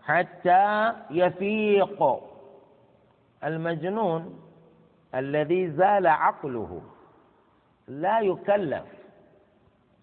حتى 0.03 0.93
يفيق. 1.11 2.21
المجنون 3.45 4.41
الذي 5.15 5.71
زال 5.71 6.07
عقله 6.07 6.83
لا 7.89 8.21
يكلف 8.21 8.85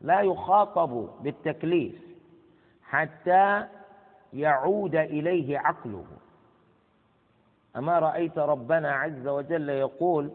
لا 0.01 0.21
يخاطب 0.21 1.09
بالتكليف 1.23 2.01
حتى 2.83 3.65
يعود 4.33 4.95
إليه 4.95 5.57
عقله. 5.59 6.05
أما 7.75 7.99
رأيت 7.99 8.37
ربنا 8.37 8.91
عز 8.91 9.27
وجل 9.27 9.69
يقول 9.69 10.31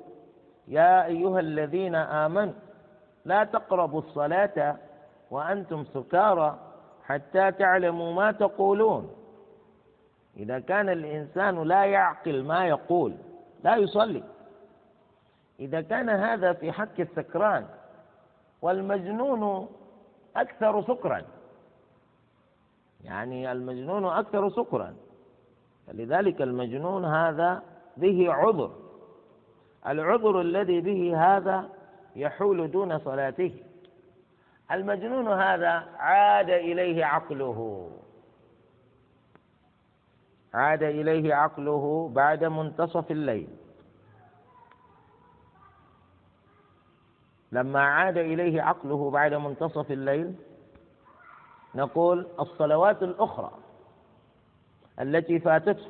يا 0.69 1.05
أيها 1.07 1.41
الذين 1.41 1.95
آمنوا 1.95 2.53
لا 3.25 3.45
تقربوا 3.45 4.01
الصلاة 4.01 4.77
وأنتم 5.33 5.85
سكارى 5.85 6.59
حتى 7.05 7.53
تعلموا 7.53 8.13
ما 8.13 8.33
تقولون. 8.33 9.11
إذا 10.37 10.59
كان 10.59 10.89
الإنسان 10.89 11.63
لا 11.63 11.85
يعقل 11.85 12.45
ما 12.45 12.67
يقول 12.67 13.15
لا 13.65 13.77
يصلي. 13.77 14.23
إذا 15.61 15.81
كان 15.81 16.09
هذا 16.09 16.53
في 16.53 16.73
حق 16.73 17.01
السكران 17.01 17.67
والمجنون 18.63 19.69
أكثر 20.37 20.83
سكرا. 20.83 21.23
يعني 23.05 23.53
المجنون 23.53 24.05
أكثر 24.05 24.51
سكرا. 24.51 24.95
فلذلك 25.87 26.43
المجنون 26.43 27.05
هذا 27.05 27.63
به 27.97 28.33
عذر. 28.33 28.71
العذر 29.87 30.41
الذي 30.41 30.81
به 30.81 31.17
هذا 31.17 31.69
يحول 32.17 32.71
دون 32.71 32.99
صلاته. 32.99 33.72
المجنون 34.73 35.29
هذا 35.29 35.71
عاد 35.99 36.51
إليه 36.51 37.05
عقله. 37.05 37.91
عاد 40.55 40.83
إليه 40.83 41.35
عقله 41.35 42.09
بعد 42.15 42.45
منتصف 42.45 43.11
الليل. 43.11 43.49
لما 47.53 47.81
عاد 47.81 48.19
إليه 48.19 48.63
عقله 48.63 49.11
بعد 49.11 49.35
منتصف 49.35 49.91
الليل 49.91 50.35
نقول 51.75 52.27
الصلوات 52.41 53.03
الأخرى 53.03 53.51
التي 55.01 55.39
فاتته 55.39 55.87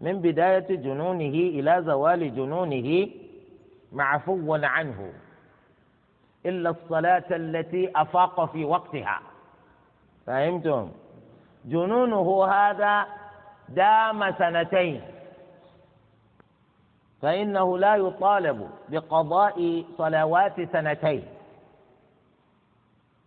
من 0.00 0.20
بداية 0.20 0.76
جنونه 0.76 1.34
إلى 1.58 1.82
زوال 1.86 2.34
جنونه 2.34 3.08
معفو 3.92 4.54
عنه. 4.54 5.12
إلا 6.46 6.70
الصلاة 6.70 7.24
التي 7.30 7.90
أفاق 7.96 8.52
في 8.52 8.64
وقتها. 8.64 9.20
فهمتم؟ 10.26 10.90
جنونه 11.64 12.46
هذا 12.46 13.06
دام 13.68 14.32
سنتين. 14.32 15.02
فإنه 17.22 17.78
لا 17.78 17.96
يطالب 17.96 18.70
بقضاء 18.88 19.84
صلوات 19.98 20.60
سنتين. 20.72 21.24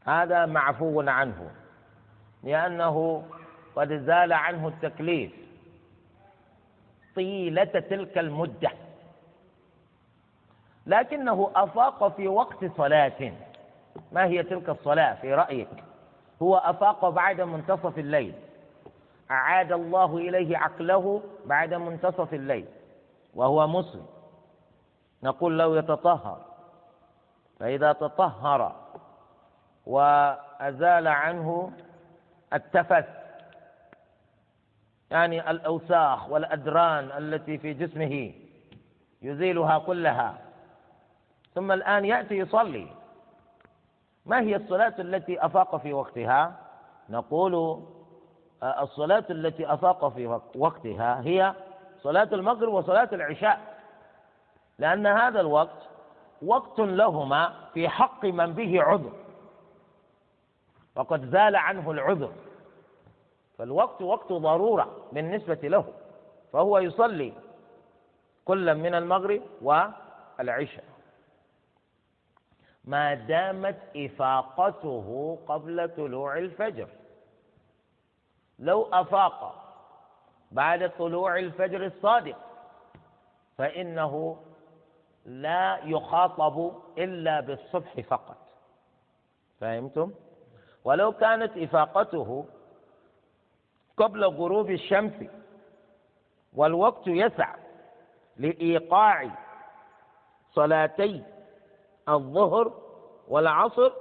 هذا 0.05 0.45
معفو 0.45 1.01
عنه 1.01 1.51
لأنه 2.43 3.23
قد 3.75 3.93
زال 4.05 4.33
عنه 4.33 4.67
التكليف 4.67 5.31
طيلة 7.15 7.63
تلك 7.63 8.17
المدة. 8.17 8.71
لكنه 10.85 11.51
أفاق 11.55 12.15
في 12.15 12.27
وقت 12.27 12.65
صلاة. 12.77 13.31
ما 14.11 14.25
هي 14.25 14.43
تلك 14.43 14.69
الصلاة 14.69 15.13
في 15.13 15.33
رأيك؟ 15.33 15.69
هو 16.41 16.57
أفاق 16.57 17.09
بعد 17.09 17.41
منتصف 17.41 17.97
الليل. 17.97 18.33
أعاد 19.31 19.71
الله 19.71 20.17
إليه 20.17 20.57
عقله 20.57 21.21
بعد 21.45 21.73
منتصف 21.73 22.33
الليل 22.33 22.65
وهو 23.35 23.67
مسلم. 23.67 24.05
نقول 25.23 25.59
له 25.59 25.77
يتطهر 25.77 26.37
فإذا 27.59 27.93
تطهر 27.93 28.75
وأزال 29.85 31.07
عنه 31.07 31.71
التفت 32.53 33.05
يعني 35.11 35.51
الأوساخ 35.51 36.29
والأدران 36.29 37.11
التي 37.17 37.57
في 37.57 37.73
جسمه 37.73 38.31
يزيلها 39.21 39.79
كلها. 39.79 40.37
ثم 41.55 41.71
الآن 41.71 42.05
يأتي 42.05 42.37
يصلي. 42.37 42.87
ما 44.25 44.41
هي 44.41 44.55
الصلاة 44.55 44.93
التي 44.99 45.45
أفاق 45.45 45.77
في 45.77 45.93
وقتها؟ 45.93 46.59
نقول 47.09 47.53
آه، 48.63 48.83
الصلاة 48.83 49.23
التي 49.29 49.73
أفاق 49.73 50.07
في 50.07 50.39
وقتها 50.55 51.21
هي 51.21 51.53
صلاة 52.01 52.29
المغرب 52.33 52.73
وصلاة 52.73 53.09
العشاء. 53.13 53.59
لأن 54.79 55.07
هذا 55.07 55.39
الوقت 55.39 55.89
وقت 56.41 56.79
لهما 56.79 57.53
في 57.73 57.89
حق 57.89 58.25
من 58.25 58.53
به 58.53 58.81
عذر. 58.81 59.13
وقد 60.95 61.29
زال 61.29 61.55
عنه 61.55 61.91
العذر. 61.91 62.31
فالوقت 63.57 64.01
وقت 64.01 64.33
ضرورة 64.33 64.97
بالنسبة 65.11 65.59
له. 65.63 65.85
فهو 66.53 66.77
يصلي 66.77 67.33
كلا 68.45 68.73
من 68.73 68.95
المغرب 68.95 69.41
والعشاء. 69.61 70.94
ما 72.87 73.13
دامت 73.13 73.77
إفاقته 73.95 75.37
قبل 75.47 75.89
طلوع 75.97 76.37
الفجر 76.37 76.87
لو 78.59 78.83
أفاق 78.93 79.61
بعد 80.51 80.91
طلوع 80.97 81.39
الفجر 81.39 81.85
الصادق 81.85 82.37
فإنه 83.57 84.37
لا 85.25 85.79
يخاطب 85.83 86.71
إلا 86.97 87.39
بالصبح 87.39 87.99
فقط 87.99 88.37
فهمتم؟ 89.59 90.11
ولو 90.83 91.11
كانت 91.11 91.57
إفاقته 91.57 92.45
قبل 93.97 94.25
غروب 94.25 94.69
الشمس 94.71 95.13
والوقت 96.53 97.07
يسع 97.07 97.55
لإيقاع 98.37 99.29
صلاتي 100.53 101.23
الظهر 102.09 102.73
والعصر 103.27 103.91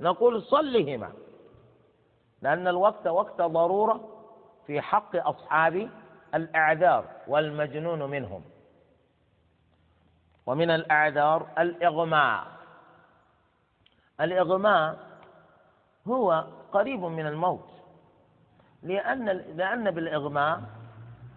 نقول 0.00 0.42
صلهما 0.42 1.12
لأن 2.42 2.68
الوقت 2.68 3.06
وقت 3.06 3.42
ضرورة 3.42 4.00
في 4.66 4.80
حق 4.80 5.16
أصحاب 5.16 5.90
الأعذار 6.34 7.04
والمجنون 7.28 8.02
منهم. 8.02 8.44
ومن 10.46 10.70
الأعذار 10.70 11.46
الإغماء. 11.58 12.46
الإغماء 14.20 14.98
هو 16.08 16.44
قريب 16.72 17.00
من 17.00 17.26
الموت 17.26 17.70
لأن 18.82 19.24
لأن 19.56 19.90
بالإغماء 19.90 20.60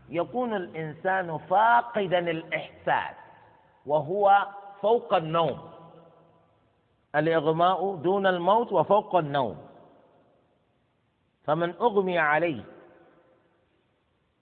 يكون 0.10 0.54
الإنسان 0.54 1.38
فاقدا 1.38 2.20
الإحساس 2.20 3.16
وهو 3.86 4.48
فوق 4.82 5.14
النوم. 5.14 5.77
الإغماء 7.18 7.96
دون 7.96 8.28
الموت 8.28 8.74
وفوق 8.74 9.16
النوم. 9.16 9.58
فمن 11.44 11.74
أغمي 11.82 12.20
عليه 12.20 12.64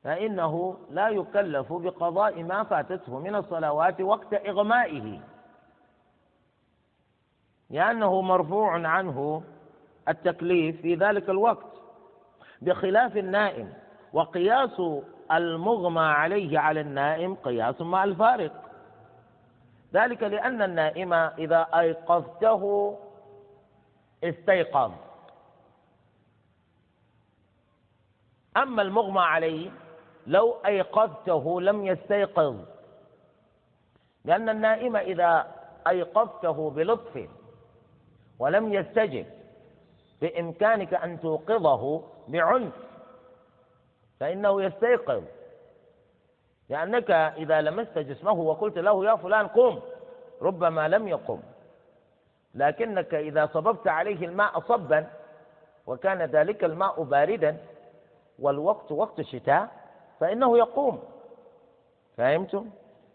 فإنه 0.04 0.78
لا 0.92 1.10
يكلف 1.10 1.74
بقضاء 1.74 2.44
ما 2.44 2.64
فاتته 2.64 3.20
من 3.20 3.36
الصلوات 3.36 4.02
وقت 4.02 4.34
إغمائه 4.34 5.20
لأنه 7.70 8.22
مرفوع 8.22 8.88
عنه 8.88 9.44
التكليف 10.08 10.82
في 10.82 10.96
ذلك 10.96 11.30
الوقت 11.30 11.82
بخلاف 12.62 13.18
النائم. 13.18 13.74
وقياس 14.14 14.82
المغمى 15.32 16.02
عليه 16.02 16.60
على 16.60 16.82
النائم 16.82 17.36
قياس 17.36 17.82
مع 17.82 18.04
الفارق. 18.04 18.65
ذلك 19.96 20.24
لأن 20.24 20.62
النائم 20.62 21.14
إذا 21.14 21.68
أيقظته 21.76 22.96
استيقظ. 24.24 24.92
أما 28.58 28.82
المغمى 28.82 29.22
عليه 29.22 29.72
لو 30.28 30.58
أيقظته 30.66 31.62
لم 31.62 31.86
يستيقظ. 31.86 32.56
لأن 34.26 34.50
النائم 34.50 34.96
إذا 34.96 35.56
أيقظته 35.88 36.70
بلطف 36.70 37.30
ولم 38.40 38.74
يستجب 38.74 39.26
بإمكانك 40.22 40.94
أن 40.94 41.20
توقظه 41.22 42.04
بعنف 42.28 42.74
فإنه 44.20 44.64
يستيقظ. 44.64 45.24
لأنك 46.70 47.12
إذا 47.12 47.62
لمست 47.62 47.98
جسمه 47.98 48.34
وقلت 48.34 48.78
له 48.78 49.06
يا 49.06 49.16
فلان 49.16 49.48
قم 49.48 49.80
ربما 50.42 50.88
لم 50.88 51.08
يقم. 51.08 51.40
لكنك 52.56 53.14
إذا 53.14 53.46
صببت 53.46 53.88
عليه 53.88 54.26
الماء 54.26 54.60
صبا 54.60 55.08
وكان 55.88 56.22
ذلك 56.22 56.64
الماء 56.64 57.04
باردا 57.04 57.58
والوقت 58.40 58.92
وقت 58.92 59.20
الشتاء 59.20 59.70
فإنه 60.20 60.58
يقوم. 60.58 61.04
فهمتم؟ 62.18 62.70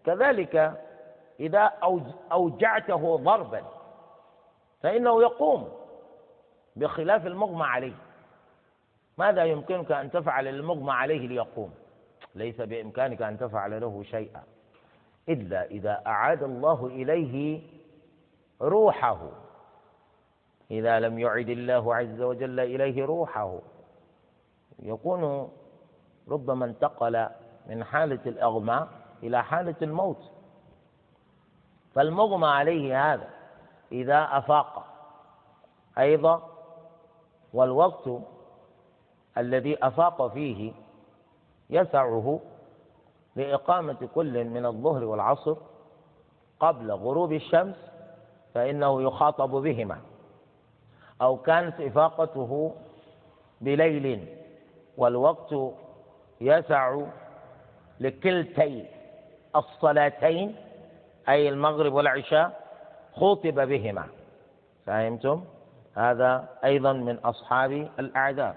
كذلك 0.06 0.80
إذا 1.40 1.72
أوجعته 2.32 3.16
ضربا 3.16 3.62
فإنه 4.82 5.22
يقوم 5.22 5.68
بخلاف 6.76 7.26
المغمى 7.26 7.64
عليه. 7.64 7.94
ماذا 9.18 9.44
يمكنك 9.44 9.92
أن 9.92 10.10
تفعل 10.10 10.44
للمغمى 10.44 10.92
عليه 10.92 11.28
ليقوم؟ 11.28 11.74
ليس 12.34 12.60
بإمكانك 12.60 13.22
أن 13.22 13.38
تفعل 13.38 13.80
له 13.80 14.02
شيئا 14.02 14.42
إلا 15.28 15.64
إذا 15.64 16.02
أعاد 16.06 16.42
الله 16.42 16.86
إليه 16.86 17.62
روحه. 18.62 19.30
إذا 20.70 21.00
لم 21.00 21.18
يعد 21.18 21.48
الله 21.48 21.94
عز 21.94 22.20
وجل 22.20 22.60
إليه 22.60 23.04
روحه. 23.04 23.58
يكون 24.78 25.52
ربما 26.28 26.64
انتقل 26.64 27.28
من 27.66 27.84
حالة 27.84 28.20
الإغماء 28.26 28.88
إلى 29.22 29.44
حالة 29.44 29.76
الموت. 29.82 30.30
فالمغمى 31.94 32.46
عليه 32.46 33.12
هذا 33.14 33.28
إذا 33.92 34.28
أفاق. 34.32 34.86
أيضا 35.98 36.50
والوقت 37.52 38.10
الذي 39.38 39.86
أفاق 39.86 40.26
فيه 40.26 40.72
يسعه 41.70 42.40
لإقامة 43.36 44.08
كل 44.14 44.44
من 44.44 44.66
الظهر 44.66 45.04
والعصر 45.04 45.56
قبل 46.60 46.92
غروب 46.92 47.32
الشمس 47.32 47.76
فإنه 48.54 49.02
يخاطب 49.02 49.50
بهما. 49.50 49.98
أو 51.22 51.36
كانت 51.36 51.80
إفاقته 51.80 52.74
بليل 53.60 54.28
والوقت 54.96 55.54
يسع 56.40 57.00
لكلتي 58.00 58.86
الصلاتين 59.56 60.56
أي 61.28 61.48
المغرب 61.48 61.92
والعشاء 61.92 62.60
خوطب 63.14 63.54
بهما. 63.68 64.06
فهمتم؟ 64.86 65.44
هذا 65.96 66.48
أيضا 66.64 66.92
من 66.92 67.18
أصحاب 67.18 67.72
الأعذار. 67.98 68.54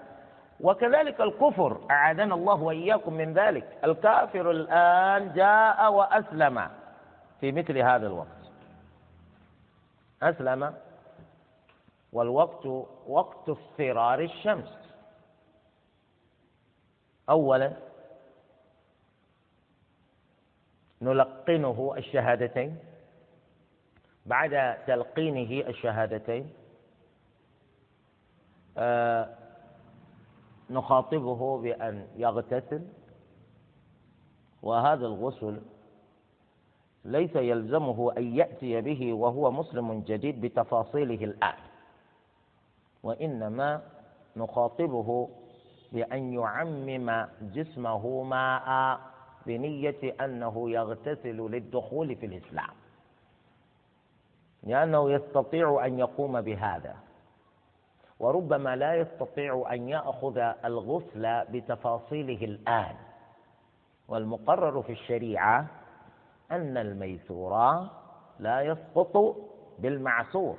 وكذلك 0.60 1.20
الكفر. 1.20 1.86
أعاذنا 1.90 2.34
الله 2.34 2.62
وإياكم 2.62 3.14
من 3.14 3.34
ذلك. 3.34 3.78
الكافر 3.84 4.50
الآن 4.50 5.32
جاء 5.32 5.92
وأسلم 5.92 6.70
في 7.40 7.52
مثل 7.52 7.78
هذا 7.78 8.06
الوقت. 8.06 8.28
أسلم. 10.22 10.74
والوقت 12.12 12.66
وقت 13.06 13.48
اضطرار 13.48 14.20
الشمس. 14.20 14.78
أولا 17.28 17.72
نلقنه 21.02 21.94
الشهادتين. 21.96 22.78
بعد 24.26 24.76
تلقينه 24.86 25.68
الشهادتين 25.68 26.52
آه 28.78 29.43
نخاطبه 30.70 31.58
بأن 31.58 32.06
يغتسل. 32.16 32.82
وهذا 34.62 35.06
الغسل 35.06 35.60
ليس 37.04 37.36
يلزمه 37.36 38.12
أن 38.18 38.36
يأتي 38.36 38.80
به 38.80 39.12
وهو 39.12 39.50
مسلم 39.50 40.00
جديد 40.00 40.40
بتفاصيله 40.40 41.24
الآن. 41.24 41.58
وإنما 43.02 43.82
نخاطبه 44.36 45.28
بأن 45.92 46.32
يعمم 46.32 47.26
جسمه 47.42 48.22
ماء 48.22 49.00
بنية 49.46 50.14
أنه 50.20 50.70
يغتسل 50.70 51.36
للدخول 51.36 52.16
في 52.16 52.26
الإسلام. 52.26 52.74
لأنه 54.62 55.10
يستطيع 55.10 55.86
أن 55.86 55.98
يقوم 55.98 56.40
بهذا. 56.40 56.96
وربما 58.20 58.76
لا 58.76 58.94
يستطيع 58.94 59.66
أن 59.72 59.88
يأخذ 59.88 60.38
الغسل 60.64 61.44
بتفاصيله 61.44 62.44
الآن. 62.44 62.94
والمقرر 64.08 64.82
في 64.82 64.92
الشريعة 64.92 65.66
أن 66.50 66.76
الميسور 66.76 67.86
لا 68.38 68.60
يسقط 68.62 69.36
بالمعسور 69.78 70.56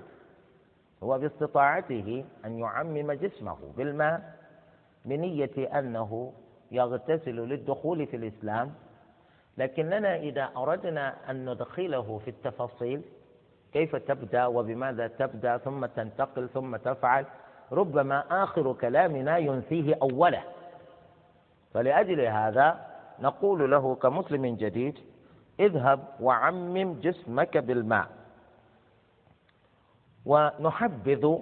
هو 1.04 1.20
باستطاعته 1.20 2.26
أن 2.46 2.60
يعمم 2.60 3.12
جسمه 3.12 3.58
بالماء 3.78 4.36
بنية 5.06 5.80
أنه 5.80 6.34
يغتسل 6.72 7.36
للدخول 7.36 8.08
في 8.08 8.16
الإسلام. 8.18 8.74
لكننا 9.58 10.16
إذا 10.16 10.50
أردنا 10.58 11.32
أن 11.32 11.50
ندخله 11.50 12.20
في 12.26 12.30
التفاصيل 12.30 13.02
كيف 13.74 13.96
تبدأ 13.96 14.46
وبماذا 14.46 15.08
تبدأ 15.08 15.58
ثم 15.58 15.86
تنتقل 15.86 16.50
ثم 16.50 16.76
تفعل 16.76 17.26
ربما 17.72 18.44
آخر 18.44 18.74
كلامنا 18.74 19.38
ينسيه 19.38 19.98
أوله. 20.02 20.44
فلأجل 21.74 22.22
هذا 22.22 22.86
نقول 23.20 23.72
له 23.72 23.96
كمسلم 23.96 24.46
جديد 24.46 25.00
اذهب 25.60 26.00
وعمم 26.20 26.94
جسمك 26.94 27.58
بالماء. 27.58 28.08
ونحبذ 30.26 31.38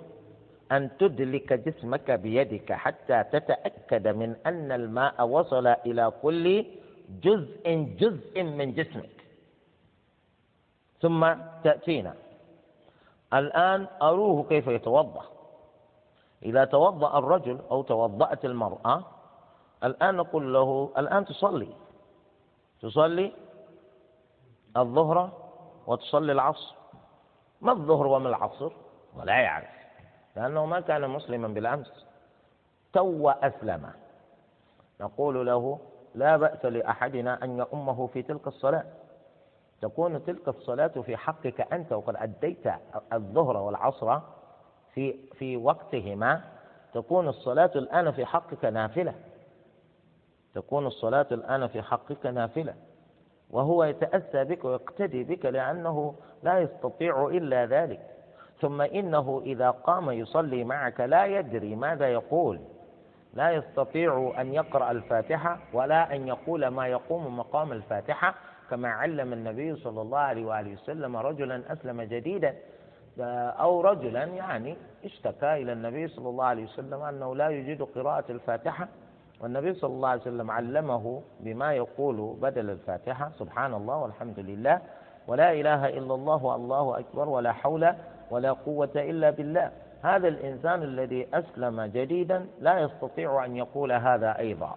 أن 0.71 0.89
تدلك 0.99 1.53
جسمك 1.53 2.11
بيدك 2.11 2.73
حتى 2.73 3.23
تتأكد 3.23 4.07
من 4.07 4.35
أن 4.45 4.71
الماء 4.71 5.27
وصل 5.27 5.67
إلى 5.67 6.11
كل 6.21 6.65
جزء 7.23 7.65
جزء 7.99 8.43
من 8.43 8.73
جسمك. 8.73 9.17
ثم 11.01 11.33
تأتينا. 11.63 12.13
الآن 13.33 13.87
أروه 14.01 14.43
كيف 14.49 14.67
يتوضأ. 14.67 15.25
إذا 16.45 16.65
توضأ 16.65 17.19
الرجل 17.19 17.59
أو 17.71 17.81
توضأت 17.81 18.45
المرأة 18.45 19.03
الآن 19.83 20.15
نقول 20.15 20.53
له 20.53 20.91
الآن 20.97 21.25
تصلي. 21.25 21.73
تصلي 22.81 23.33
الظهر 24.77 25.29
وتصلي 25.87 26.31
العصر. 26.31 26.75
ما 27.61 27.71
الظهر 27.71 28.07
وما 28.07 28.29
العصر؟ 28.29 28.71
ولا 29.15 29.33
يعرف 29.33 29.69
لأنه 30.35 30.65
ما 30.65 30.79
كان 30.79 31.09
مسلما 31.09 31.47
بالأمس. 31.47 32.05
تو 32.93 33.29
أسلم. 33.29 33.89
نقول 35.01 35.45
له 35.45 35.79
لا 36.15 36.37
بأس 36.37 36.65
لأحدنا 36.65 37.43
أن 37.43 37.57
يؤمه 37.57 38.07
في 38.07 38.21
تلك 38.21 38.47
الصلاة. 38.47 38.85
تكون 39.81 40.25
تلك 40.25 40.47
الصلاة 40.47 40.87
في 40.87 41.17
حقك 41.17 41.73
أنت 41.73 41.93
وقد 41.93 42.15
أديت 42.15 42.67
الظهر 43.13 43.57
والعصر 43.57 44.19
في 44.93 45.15
في 45.39 45.57
وقتهما 45.57 46.41
تكون 46.93 47.27
الصلاة 47.27 47.71
الآن 47.75 48.11
في 48.11 48.25
حقك 48.25 48.65
نافلة. 48.65 49.13
تكون 50.53 50.87
الصلاة 50.87 51.27
الآن 51.31 51.67
في 51.67 51.81
حقك 51.81 52.25
نافلة. 52.25 52.73
وهو 53.49 53.83
يتأسى 53.83 54.43
بك 54.43 54.65
ويقتدي 54.65 55.23
بك 55.23 55.45
لأنه 55.45 56.15
لا 56.43 56.59
يستطيع 56.59 57.27
إلا 57.27 57.65
ذلك. 57.65 57.99
ثم 58.61 58.81
إنه 58.81 59.41
إذا 59.45 59.69
قام 59.69 60.11
يصلي 60.11 60.63
معك 60.63 60.99
لا 60.99 61.25
يدري 61.25 61.75
ماذا 61.75 62.07
يقول. 62.07 62.59
لا 63.33 63.51
يستطيع 63.51 64.33
أن 64.37 64.53
يقرأ 64.53 64.91
الفاتحة 64.91 65.59
ولا 65.73 66.15
أن 66.15 66.27
يقول 66.27 66.67
ما 66.67 66.87
يقوم 66.87 67.37
مقام 67.37 67.71
الفاتحة. 67.71 68.35
كما 68.69 68.89
علم 68.89 69.33
النبي 69.33 69.75
صلى 69.75 70.01
الله 70.01 70.19
عليه 70.19 70.45
وآله 70.45 70.73
وسلم 70.73 71.17
رجلا 71.17 71.73
أسلم 71.73 72.01
جديدا. 72.01 72.55
أو 73.19 73.81
رجلا 73.81 74.23
يعني 74.23 74.77
اشتكى 75.05 75.53
إلى 75.53 75.73
النبي 75.73 76.07
صلى 76.07 76.29
الله 76.29 76.45
عليه 76.45 76.63
وسلم 76.63 77.01
أنه 77.01 77.35
لا 77.35 77.49
يجيد 77.49 77.81
قراءة 77.81 78.31
الفاتحة 78.31 78.87
والنبي 79.41 79.73
صلى 79.73 79.93
الله 79.93 80.09
عليه 80.09 80.21
وسلم 80.21 80.51
علمه 80.51 81.21
بما 81.39 81.73
يقول 81.73 82.37
بدل 82.41 82.69
الفاتحة 82.69 83.31
سبحان 83.39 83.73
الله 83.73 83.97
والحمد 83.97 84.39
لله 84.39 84.81
ولا 85.27 85.51
إله 85.51 85.89
إلا 85.89 86.15
الله 86.15 86.45
والله 86.45 86.99
أكبر 86.99 87.29
ولا 87.29 87.51
حول 87.51 87.93
ولا 88.31 88.51
قوة 88.51 88.91
إلا 88.95 89.29
بالله. 89.29 89.71
هذا 90.01 90.27
الإنسان 90.27 90.83
الذي 90.83 91.27
أسلم 91.33 91.81
جديدا 91.81 92.47
لا 92.59 92.79
يستطيع 92.79 93.45
أن 93.45 93.55
يقول 93.55 93.91
هذا 93.91 94.39
أيضا. 94.39 94.75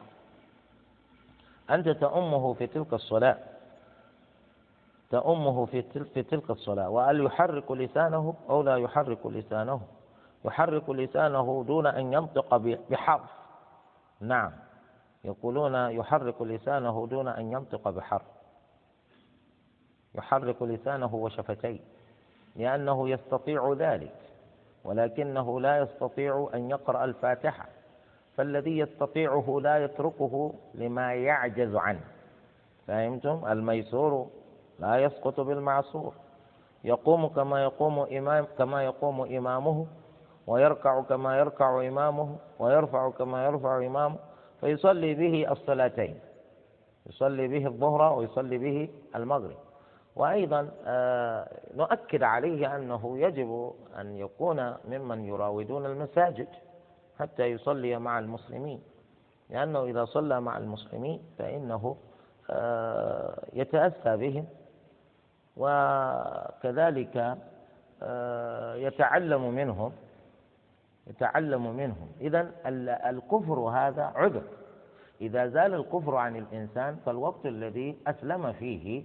أنت 1.70 1.88
تأمه 1.88 2.54
في 2.54 2.66
تلك 2.66 2.92
الصلاة. 2.92 3.36
تأمه 5.10 5.66
في 5.66 5.82
في 6.14 6.22
تلك 6.22 6.50
الصلاة. 6.50 6.88
وهل 6.88 7.26
يحرك 7.26 7.70
لسانه 7.70 8.34
أو 8.50 8.62
لا 8.62 8.76
يحرك 8.76 9.26
لسانه؟ 9.26 9.80
يحرك 10.44 10.90
لسانه 10.90 11.64
دون 11.66 11.86
أن 11.86 12.12
ينطق 12.12 12.56
بحرف. 12.90 13.30
نعم. 14.20 14.52
يقولون 15.24 15.74
يحرك 15.74 16.42
لسانه 16.42 17.06
دون 17.10 17.28
أن 17.28 17.52
ينطق 17.52 17.88
بحرف. 17.90 18.26
يحرك 20.14 20.62
لسانه 20.62 21.14
وشفتيه 21.14 21.80
لأنه 22.56 23.08
يستطيع 23.08 23.74
ذلك 23.78 24.14
ولكنه 24.84 25.60
لا 25.60 25.78
يستطيع 25.78 26.50
أن 26.54 26.70
يقرأ 26.70 27.04
الفاتحة. 27.04 27.68
فالذي 28.36 28.78
يستطيعه 28.78 29.58
لا 29.62 29.84
يتركه 29.84 30.54
لما 30.74 31.14
يعجز 31.14 31.74
عنه. 31.74 32.04
فهمتم؟ 32.86 33.46
الميسور 33.46 34.30
لا 34.78 34.96
يسقط 34.98 35.40
بالمعصور. 35.40 36.12
يقوم 36.84 37.26
كما 37.26 37.62
يقوم 37.62 37.98
إمام 37.98 38.46
كما 38.58 38.84
يقوم 38.84 39.20
إمامه 39.36 39.86
ويركع 40.46 41.02
كما 41.02 41.38
يركع 41.38 41.88
إمامه 41.88 42.36
ويرفع 42.58 43.10
كما 43.10 43.44
يرفع 43.46 43.86
إمامه 43.86 44.16
فيصلي 44.60 45.14
به 45.14 45.52
الصلاتين. 45.52 46.18
يصلي 47.06 47.48
به 47.48 47.66
الظهر 47.66 48.18
ويصلي 48.18 48.58
به 48.58 48.88
المغرب. 49.16 49.56
وأيضا 50.16 50.70
آه، 50.86 51.48
نؤكد 51.74 52.22
عليه 52.22 52.76
أنه 52.76 53.18
يجب 53.18 53.72
أن 54.00 54.16
يكون 54.16 54.74
ممن 54.88 55.24
يراودون 55.24 55.86
المساجد 55.86 56.48
حتى 57.18 57.42
يصلي 57.42 57.98
مع 57.98 58.18
المسلمين. 58.18 58.80
لأنه 59.50 59.84
إذا 59.84 60.04
صلى 60.04 60.40
مع 60.40 60.58
المسلمين 60.58 61.22
فإنه 61.38 61.96
آه، 62.50 63.44
يتأسى 63.52 64.16
بهم. 64.16 64.46
وكذلك 65.56 67.36
آه، 68.02 68.74
يتعلم 68.74 69.50
منهم 69.50 69.92
يتعلم 71.06 71.76
منهم. 71.76 72.08
إذا 72.20 72.50
الكفر 73.10 73.58
هذا 73.58 74.02
عذر. 74.02 74.42
إذا 75.20 75.46
زال 75.46 75.74
الكفر 75.74 76.16
عن 76.16 76.36
الإنسان 76.36 76.96
فالوقت 77.06 77.46
الذي 77.46 77.96
أسلم 78.06 78.52
فيه 78.52 79.02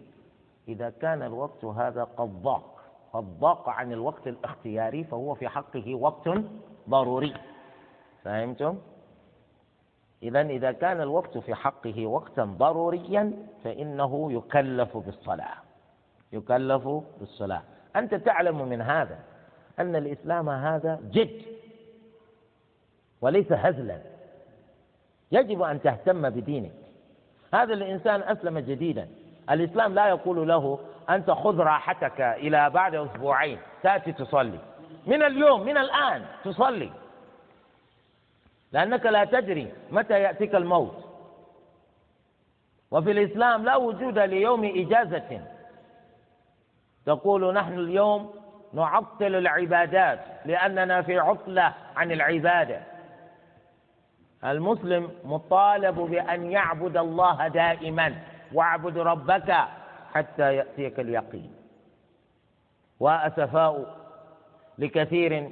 إذا 0.68 0.90
كان 0.90 1.22
الوقت 1.24 1.66
هذا 1.66 2.04
قد 2.04 2.42
ضاق 2.42 2.82
قد 3.14 3.40
ضاق 3.40 3.70
عن 3.70 3.92
الوقت 3.92 4.28
الاختياري 4.28 5.04
فهو 5.04 5.36
في 5.36 5.48
حقه 5.48 5.96
وقت 5.96 6.30
ضروري. 6.90 7.34
فهمتم؟ 8.24 8.78
إذا 10.24 10.42
إذا 10.42 10.72
كان 10.72 11.02
الوقت 11.02 11.38
في 11.38 11.56
حقه 11.56 12.08
وقتا 12.08 12.44
ضروريا 12.44 13.34
فإنه 13.64 14.32
يكلف 14.32 14.98
بالصلاة. 14.98 15.71
يكلف 16.34 16.88
بالصلاة. 17.20 17.62
أنت 17.96 18.16
تعلم 18.16 18.70
من 18.70 18.82
هذا 18.82 19.20
أن 19.80 19.96
الإسلام 19.96 20.50
هذا 20.50 21.00
جد 21.12 21.42
وليس 23.22 23.52
هزلا. 23.52 24.02
يجب 25.32 25.62
أن 25.62 25.82
تهتم 25.82 26.30
بدينك. 26.30 26.72
هذا 27.54 27.74
الإنسان 27.74 28.22
أسلم 28.22 28.60
جديدا. 28.60 29.08
الإسلام 29.50 29.94
لا 29.94 30.08
يقول 30.08 30.48
له 30.48 30.80
أنت 31.10 31.32
خذ 31.32 31.58
راحتك 31.58 32.22
إلى 32.22 32.70
بعد 32.70 32.96
أسبوعين. 32.96 33.60
تأتي 33.84 34.12
تصلي. 34.12 34.60
من 35.08 35.24
اليوم 35.24 35.66
من 35.66 35.78
الآن 35.78 36.26
تصلي. 36.44 36.92
لأنك 38.72 39.06
لا 39.06 39.26
تدري 39.26 39.74
متى 39.92 40.14
يأتيك 40.14 40.56
الموت. 40.56 41.06
وفي 42.92 43.12
الإسلام 43.12 43.66
لا 43.66 43.76
وجود 43.76 44.20
ليوم 44.20 44.66
إجازة. 44.66 45.42
تقول 47.06 47.54
نحن 47.54 47.74
اليوم 47.74 48.34
نعطل 48.74 49.36
العبادات 49.36 50.20
لأننا 50.46 51.02
في 51.02 51.20
عطلة 51.20 51.74
عن 51.96 52.12
العبادة. 52.12 52.80
المسلم 54.46 55.10
مطالب 55.24 55.96
بأن 55.96 56.52
يعبد 56.52 56.98
الله 56.98 57.48
دائما 57.48 58.16
واعبد 58.54 58.98
ربك 58.98 59.56
حتى 60.14 60.56
يأتيك 60.56 61.00
اليقين. 61.00 61.54
وأسفاء 63.00 63.96
لكثير 64.78 65.50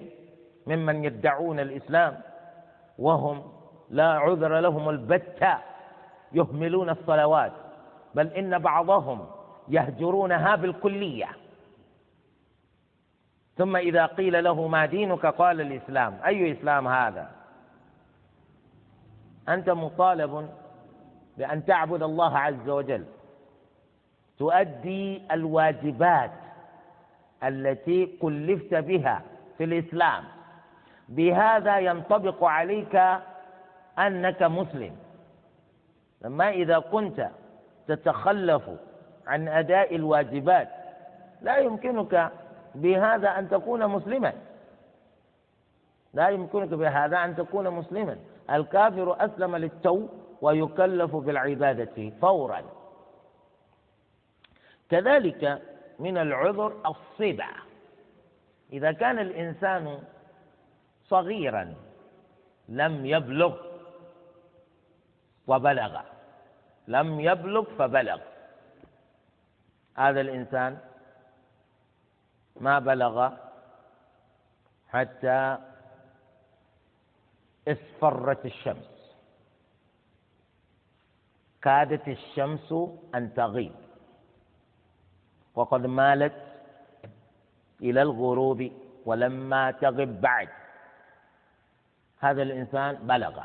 ممن 0.68 1.04
يدعون 1.04 1.60
الإسلام 1.60 2.22
وهم 3.00 3.52
لا 3.89 4.08
عذر 4.10 4.60
لهم 4.60 4.89
البتة 4.89 5.58
يهملون 6.32 6.89
الصلوات 6.89 7.52
بل 8.16 8.28
إن 8.28 8.60
بعضهم 8.60 9.26
يهجرونها 9.70 10.55
بالكلية. 10.55 11.28
ثم 13.57 13.76
إذا 13.76 14.05
قيل 14.05 14.43
له 14.43 14.67
ما 14.67 14.86
دينك؟ 14.86 15.26
قال 15.26 15.61
الإسلام. 15.61 16.20
أي 16.26 16.51
إسلام 16.51 16.88
هذا؟ 16.88 17.32
أنت 19.49 19.70
مطالب 19.70 20.49
بأن 21.38 21.65
تعبد 21.65 22.03
الله 22.03 22.38
عز 22.38 22.70
وجل. 22.70 23.05
تؤدي 24.38 25.22
الواجبات 25.32 26.32
التي 27.43 28.05
كلفت 28.05 28.74
بها 28.74 29.22
في 29.57 29.63
الإسلام. 29.63 30.24
بهذا 31.09 31.80
ينطبق 31.80 32.43
عليك 32.43 32.95
أنك 33.99 34.43
مسلم. 34.43 34.95
لما 36.22 36.49
إذا 36.49 36.80
كنت 36.80 37.30
تتخلف 37.88 38.70
عن 39.30 39.48
أداء 39.48 39.96
الواجبات. 39.96 40.70
لا 41.42 41.58
يمكنك 41.58 42.32
بهذا 42.76 43.30
أن 43.40 43.50
تكون 43.50 43.88
مسلما. 43.88 44.34
لا 46.14 46.30
يمكنك 46.30 46.70
بهذا 46.70 47.18
أن 47.26 47.36
تكون 47.36 47.70
مسلما. 47.70 48.18
الكافر 48.50 49.26
أسلم 49.26 49.56
للتو 49.56 50.08
ويكلف 50.42 51.16
بالعبادة 51.16 52.10
فورا. 52.22 52.62
كذلك 54.90 55.62
من 56.00 56.18
العذر 56.18 56.74
الصبا. 56.86 57.52
إذا 58.74 58.92
كان 58.92 59.20
الإنسان 59.20 60.00
صغيرا 61.08 61.74
لم 62.70 63.06
يبلغ 63.06 63.54
وبلغ 65.48 66.02
لم 66.88 67.20
يبلغ 67.20 67.64
فبلغ. 67.78 68.20
هذا 70.00 70.22
الإنسان 70.22 70.78
ما 72.60 72.80
بلغ 72.80 73.34
حتى 74.88 75.58
اصفرت 77.68 78.45
الشمس. 78.45 79.16
كادت 81.62 82.08
الشمس 82.08 82.74
أن 83.16 83.34
تغيب. 83.34 83.76
وقد 85.56 85.86
مالت 85.86 86.34
إلى 87.82 88.02
الغروب 88.02 88.72
ولما 89.06 89.72
تغب 89.72 90.22
بعد. 90.22 90.50
هذا 92.20 92.41
الإنسان 92.41 92.95
بلغ. 92.95 93.43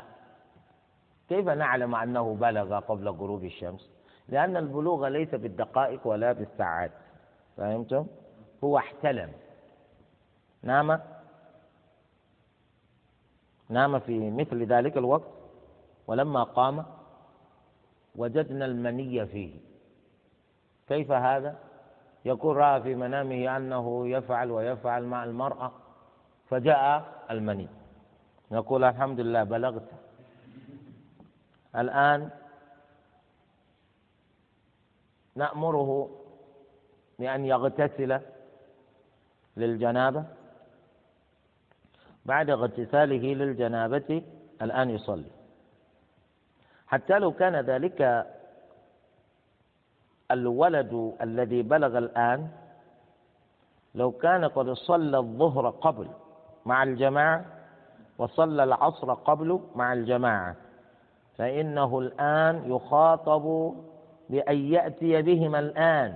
كيف 1.29 1.49
نعلم 1.49 1.95
أنه 1.95 2.35
بلغ 2.35 2.79
قبل 2.79 3.09
غروب 3.09 3.43
الشمس؟ 3.43 3.94
لأن 4.29 4.57
البلوغ 4.57 5.07
ليس 5.07 5.35
بالدقائق 5.35 6.07
ولا 6.07 6.31
بالساعات. 6.31 6.91
فهمتم؟ 7.57 8.07
هو 8.63 8.77
احتلم. 8.77 9.31
نام؟ 10.63 10.99
نام 13.69 13.99
في 13.99 14.31
مثل 14.31 14.63
ذلك 14.65 14.97
الوقت؟ 14.97 15.31
ولما 16.07 16.43
قام؟ 16.43 16.85
وجدنا 18.15 18.65
المني 18.65 19.25
فيه. 19.25 19.59
كيف 20.87 21.11
هذا؟ 21.11 21.55
يقول 22.25 22.57
رأى 22.57 22.81
في 22.81 22.95
منامه 22.95 23.57
أنه 23.57 24.07
يفعل 24.07 24.51
ويفعل 24.51 25.03
مع 25.03 25.23
المرأة 25.23 25.71
فجاء 26.49 27.05
المني. 27.31 27.67
نقول 28.51 28.83
الحمد 28.83 29.19
لله 29.19 29.43
بلغت. 29.43 29.89
الآن 31.75 32.29
نأمره 35.35 36.09
بأن 37.19 37.45
يغتسل 37.45 38.19
للجنابة؟ 39.57 40.23
بعد 42.25 42.49
اغتساله 42.49 43.33
للجنابة 43.33 44.21
الآن 44.61 44.89
يصلي. 44.89 45.31
حتى 46.87 47.19
لو 47.19 47.31
كان 47.31 47.55
ذلك 47.55 48.25
الولد 50.31 51.13
الذي 51.21 51.61
بلغ 51.61 51.97
الآن 51.97 52.49
لو 53.95 54.11
كان 54.11 54.45
قد 54.45 54.69
صلى 54.73 55.17
الظهر 55.17 55.69
قبل 55.69 56.07
مع 56.65 56.83
الجماعة 56.83 57.45
وصلى 58.17 58.63
العصر 58.63 59.13
قبل 59.13 59.59
مع 59.75 59.93
الجماعة 59.93 60.55
فإنه 61.37 61.99
الآن 61.99 62.71
يخاطب 62.71 63.75
بأن 64.29 64.57
يأتي 64.57 65.21
بهما 65.21 65.59
الآن. 65.59 66.15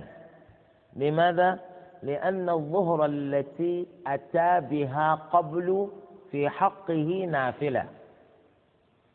لماذا؟ 0.96 1.58
لأن 2.02 2.48
الظهر 2.48 3.04
التي 3.04 3.86
أتى 4.06 4.60
بها 4.60 5.14
قبل 5.14 5.88
في 6.30 6.48
حقه 6.48 7.26
نافلة. 7.30 7.86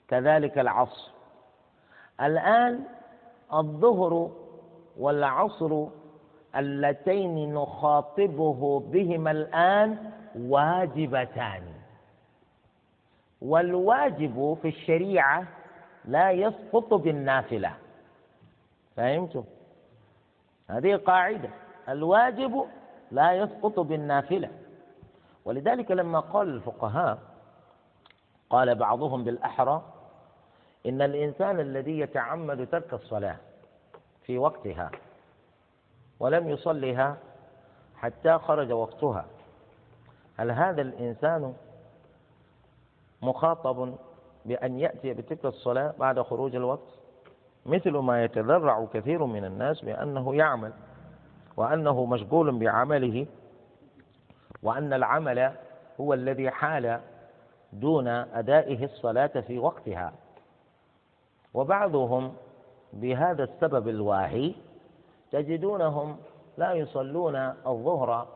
كذلك 0.07 0.57
العصر. 0.57 1.11
الآن 2.21 2.79
الظهر 3.53 4.31
والعصر 4.97 5.85
اللتين 6.55 7.53
نخاطبه 7.53 8.79
بهما 8.79 9.31
الآن 9.31 10.11
واجبتان. 10.39 11.63
والواجب 13.41 14.57
في 14.61 14.67
الشريعة 14.67 15.43
لا 16.05 16.31
يسقط 16.31 16.93
بالنافلة. 16.93 17.71
فهمتم؟ 18.95 19.43
هذه 20.67 20.95
قاعدة. 20.95 21.49
الواجب 21.89 22.65
لا 23.11 23.33
يسقط 23.33 23.79
بالنافلة. 23.79 24.49
ولذلك 25.45 25.91
لما 25.91 26.19
قال 26.19 26.47
الفقهاء 26.49 27.17
قال 28.49 28.75
بعضهم 28.75 29.23
بالأحرى 29.23 29.81
إن 30.85 31.01
الإنسان 31.01 31.59
الذي 31.59 31.99
يتعمد 31.99 32.67
ترك 32.71 32.93
الصلاة 32.93 33.37
في 34.23 34.37
وقتها 34.37 34.91
ولم 36.19 36.49
يصلها 36.49 37.17
حتى 37.95 38.37
خرج 38.37 38.71
وقتها 38.71 39.25
هل 40.37 40.51
هذا 40.51 40.81
الإنسان 40.81 41.53
مخاطب 43.21 43.95
بأن 44.45 44.79
يأتي 44.79 45.13
بتلك 45.13 45.45
الصلاة 45.45 45.93
بعد 45.99 46.21
خروج 46.21 46.55
الوقت؟ 46.55 47.05
مثل 47.66 47.91
ما 47.91 48.24
يتذرع 48.24 48.86
كثير 48.93 49.26
من 49.26 49.45
الناس 49.45 49.82
بأنه 49.82 50.36
يعمل 50.36 50.74
وأنه 51.57 52.05
مشغول 52.05 52.59
بعمله 52.59 53.28
وأن 54.63 54.93
العمل 54.93 55.51
هو 56.01 56.13
الذي 56.13 56.51
حال 56.51 56.99
دون 57.74 58.07
أدائه 58.07 58.84
الصلاة 58.84 59.28
في 59.47 59.59
وقتها. 59.59 60.13
وبعضهم 61.53 62.34
بهذا 62.93 63.43
السبب 63.43 63.88
الواهي 63.88 64.53
تجدونهم 65.32 66.18
لا 66.57 66.72
يصلون 66.74 67.36
الظهر 67.68 68.28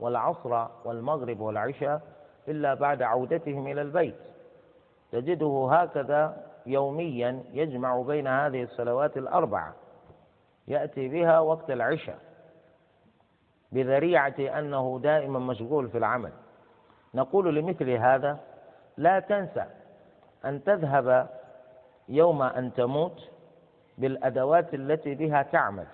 والعصر 0.00 0.66
والمغرب 0.84 1.40
والعشاء 1.40 2.02
إلا 2.48 2.74
بعد 2.74 3.02
عودتهم 3.02 3.66
إلى 3.66 3.82
البيت. 3.82 4.14
تجده 5.12 5.68
هكذا 5.72 6.47
يوميا 6.68 7.42
يجمع 7.52 8.02
بين 8.02 8.26
هذه 8.26 8.62
الصلوات 8.62 9.16
الأربعة. 9.16 9.74
يأتي 10.68 11.08
بها 11.08 11.40
وقت 11.40 11.70
العشاء. 11.70 12.18
بذريعة 13.72 14.34
أنه 14.38 15.00
دائما 15.02 15.38
مشغول 15.38 15.88
في 15.88 15.98
العمل. 15.98 16.32
نقول 17.14 17.54
لمثل 17.54 17.90
هذا 17.90 18.38
لا 18.96 19.20
تنسى 19.20 19.64
أن 20.44 20.64
تذهب 20.64 21.28
يوم 22.08 22.42
أن 22.42 22.74
تموت 22.74 23.30
بالأدوات 23.98 24.74
التي 24.74 25.14
بها 25.14 25.42
تعمل 25.42 25.86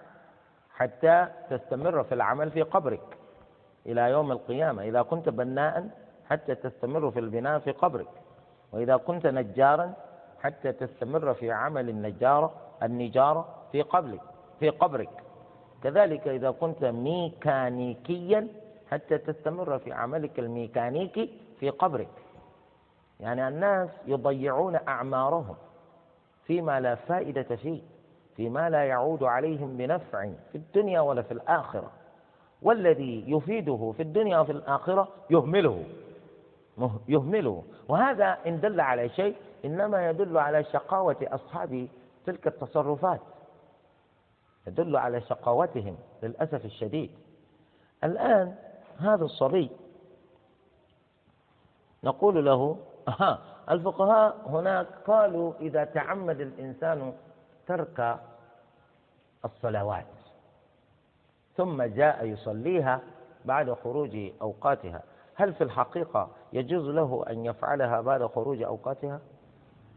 حتى 0.75 1.27
تستمر 1.51 2.05
في 2.05 2.15
العمل 2.15 2.51
في 2.51 2.63
قبرك 2.63 3.19
إلى 3.87 4.01
يوم 4.11 4.33
القيامة. 4.33 4.83
إذا 4.83 5.03
كنت 5.03 5.29
بناء 5.29 5.89
حتى 6.31 6.55
تستمر 6.55 7.11
في 7.11 7.21
البناء 7.21 7.59
في 7.59 7.73
قبرك. 7.73 8.09
وإذا 8.73 8.97
كنت 8.97 9.27
نجارا 9.27 9.95
حتى 10.45 10.73
تستمر 10.73 11.35
في 11.35 11.53
عمل 11.53 11.89
النجارة 11.89 12.53
النجارة 12.83 13.49
في 13.73 13.83
قبلك 13.83 14.21
في 14.61 14.71
قبرك. 14.71 15.11
كذلك 15.83 16.29
إذا 16.29 16.51
كنت 16.51 16.85
ميكانيكيا 16.85 18.49
حتى 18.91 19.19
تستمر 19.19 19.79
في 19.79 19.93
عملك 19.93 20.39
الميكانيكي 20.39 21.31
في 21.61 21.71
قبرك. 21.71 22.09
يعني 23.21 23.49
الناس 23.49 23.89
يضيعون 24.07 24.79
أعمارهم 24.89 25.55
فيما 26.47 26.81
لا 26.81 26.95
فائدة 26.95 27.57
فيه 27.57 27.81
فيما 28.37 28.71
لا 28.71 28.85
يعود 28.85 29.23
عليهم 29.23 29.77
بنفع 29.77 30.31
في 30.53 30.59
الدنيا 30.59 31.01
ولا 31.01 31.23
في 31.23 31.33
الآخرة. 31.33 31.91
والذي 32.63 33.25
يفيده 33.27 33.93
في 33.97 34.03
الدنيا 34.03 34.39
وفي 34.39 34.53
الآخرة 34.53 35.09
يهمله 35.31 35.85
يهمله. 37.09 37.63
وهذا 37.89 38.39
إن 38.47 38.61
دل 38.61 38.81
على 38.81 39.09
شيء 39.09 39.37
إنما 39.65 40.11
يدل 40.11 40.39
على 40.39 40.65
شقاوة 40.65 41.17
أصحاب 41.23 41.89
تلك 42.27 42.47
التصرفات. 42.47 43.21
يدل 44.67 44.97
على 44.97 45.21
شقاوتهم 45.21 45.97
للأسف 46.23 46.65
الشديد. 46.65 47.11
الآن 48.05 48.55
هذا 48.99 49.25
الصبي 49.25 49.71
نقول 52.05 52.45
له 52.45 52.77
أها 53.09 53.39
الفقهاء 53.71 54.37
هناك 54.47 54.87
قالوا 55.07 55.53
إذا 55.61 55.85
تعمد 55.85 56.41
الإنسان 56.41 57.13
ترك 57.67 58.21
الصلوات 59.45 60.07
ثم 61.57 61.83
جاء 61.83 62.25
يصليها 62.25 63.01
بعد 63.45 63.73
خروج 63.73 64.17
أوقاتها. 64.43 65.03
هل 65.35 65.55
في 65.55 65.65
الحقيقة 65.65 66.31
يجوز 66.53 66.89
له 66.89 67.25
أن 67.31 67.45
يفعلها 67.45 68.01
بعد 68.01 68.27
خروج 68.27 68.63
أوقاتها؟ 68.63 69.21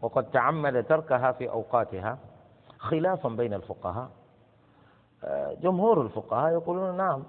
وقد 0.02 0.32
تعمد 0.32 0.84
تركها 0.84 1.32
في 1.32 1.50
أوقاتها 1.50 2.18
خلافا 2.78 3.30
بين 3.30 3.54
الفقهاء. 3.54 4.10
جمهور 5.62 6.02
الفقهاء 6.02 6.54
يقولون 6.54 6.98
نعم 6.98 7.24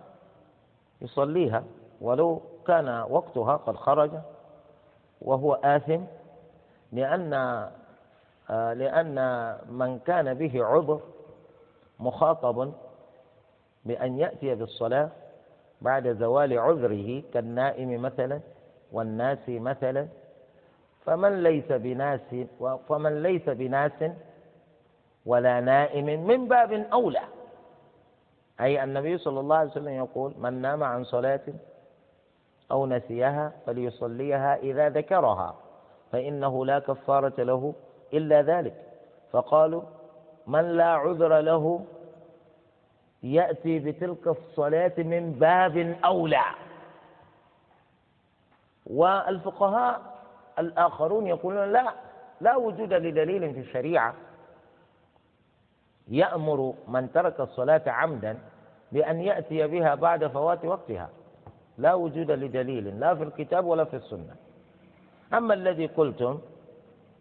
يصليها 1.00 1.64
ولو 2.00 2.42
كان 2.66 2.88
وقتها 3.10 3.56
قد 3.56 3.76
خرج 3.76 4.10
وهو 5.20 5.54
آثم 5.54 6.00
لأن 6.92 7.30
لأن 8.50 9.14
من 9.70 9.98
كان 9.98 10.34
به 10.34 10.64
عذر 10.64 11.00
مخاطب 12.00 12.72
بأن 13.84 14.18
يأتي 14.18 14.54
بالصلاة 14.54 15.08
بعد 15.82 16.08
زوال 16.16 16.58
عذره 16.58 17.22
كالنائم 17.34 18.02
مثلا 18.02 18.40
والناس 18.92 19.48
مثلا. 19.48 20.08
فمن 21.04 21.42
ليس 21.42 21.72
بناس 21.72 22.20
فمن 22.88 23.22
ليس 23.22 23.48
بناس 23.48 24.04
ولا 25.26 25.60
نائم 25.60 26.26
من 26.26 26.48
باب 26.48 26.72
أولى. 26.72 27.20
أي 28.60 28.84
النبي 28.84 29.18
صلى 29.18 29.40
الله 29.40 29.56
عليه 29.56 29.70
وسلم 29.70 29.88
يقول 29.88 30.34
من 30.38 30.52
نام 30.62 30.82
عن 30.84 31.04
صلاة 31.04 31.40
أو 32.70 32.86
نسيها 32.86 33.52
فليصليها 33.66 34.56
إذا 34.56 34.88
ذكرها 34.88 35.54
فإنه 36.12 36.66
لا 36.66 36.78
كفارة 36.78 37.42
له 37.42 37.74
إلا 38.12 38.42
ذلك. 38.42 38.74
فقالوا 39.32 39.82
من 40.46 40.60
لا 40.76 40.84
عذر 40.84 41.40
له 41.40 41.84
يأتي 43.22 43.78
بتلك 43.78 44.26
الصلاة 44.28 44.92
من 44.98 45.32
باب 45.32 45.96
أولى. 46.04 46.44
والفقهاء 48.86 50.17
الآخرون 50.58 51.26
يقولون 51.26 51.72
لا 51.72 51.92
لا 52.40 52.56
وجود 52.56 52.92
لدليل 52.92 53.54
في 53.54 53.60
الشريعة. 53.60 54.14
يأمر 56.08 56.74
من 56.88 57.12
ترك 57.12 57.40
الصلاة 57.40 57.82
عمدا 57.86 58.38
بأن 58.92 59.20
يأتي 59.20 59.66
بها 59.66 59.94
بعد 59.94 60.26
فوات 60.26 60.64
وقتها. 60.64 61.10
لا 61.78 61.94
وجود 61.94 62.30
لدليل 62.30 63.00
لا 63.00 63.14
في 63.14 63.22
الكتاب 63.22 63.66
ولا 63.66 63.84
في 63.84 63.96
السنة. 63.96 64.34
أما 65.34 65.54
الذي 65.54 65.86
قلتم 65.86 66.38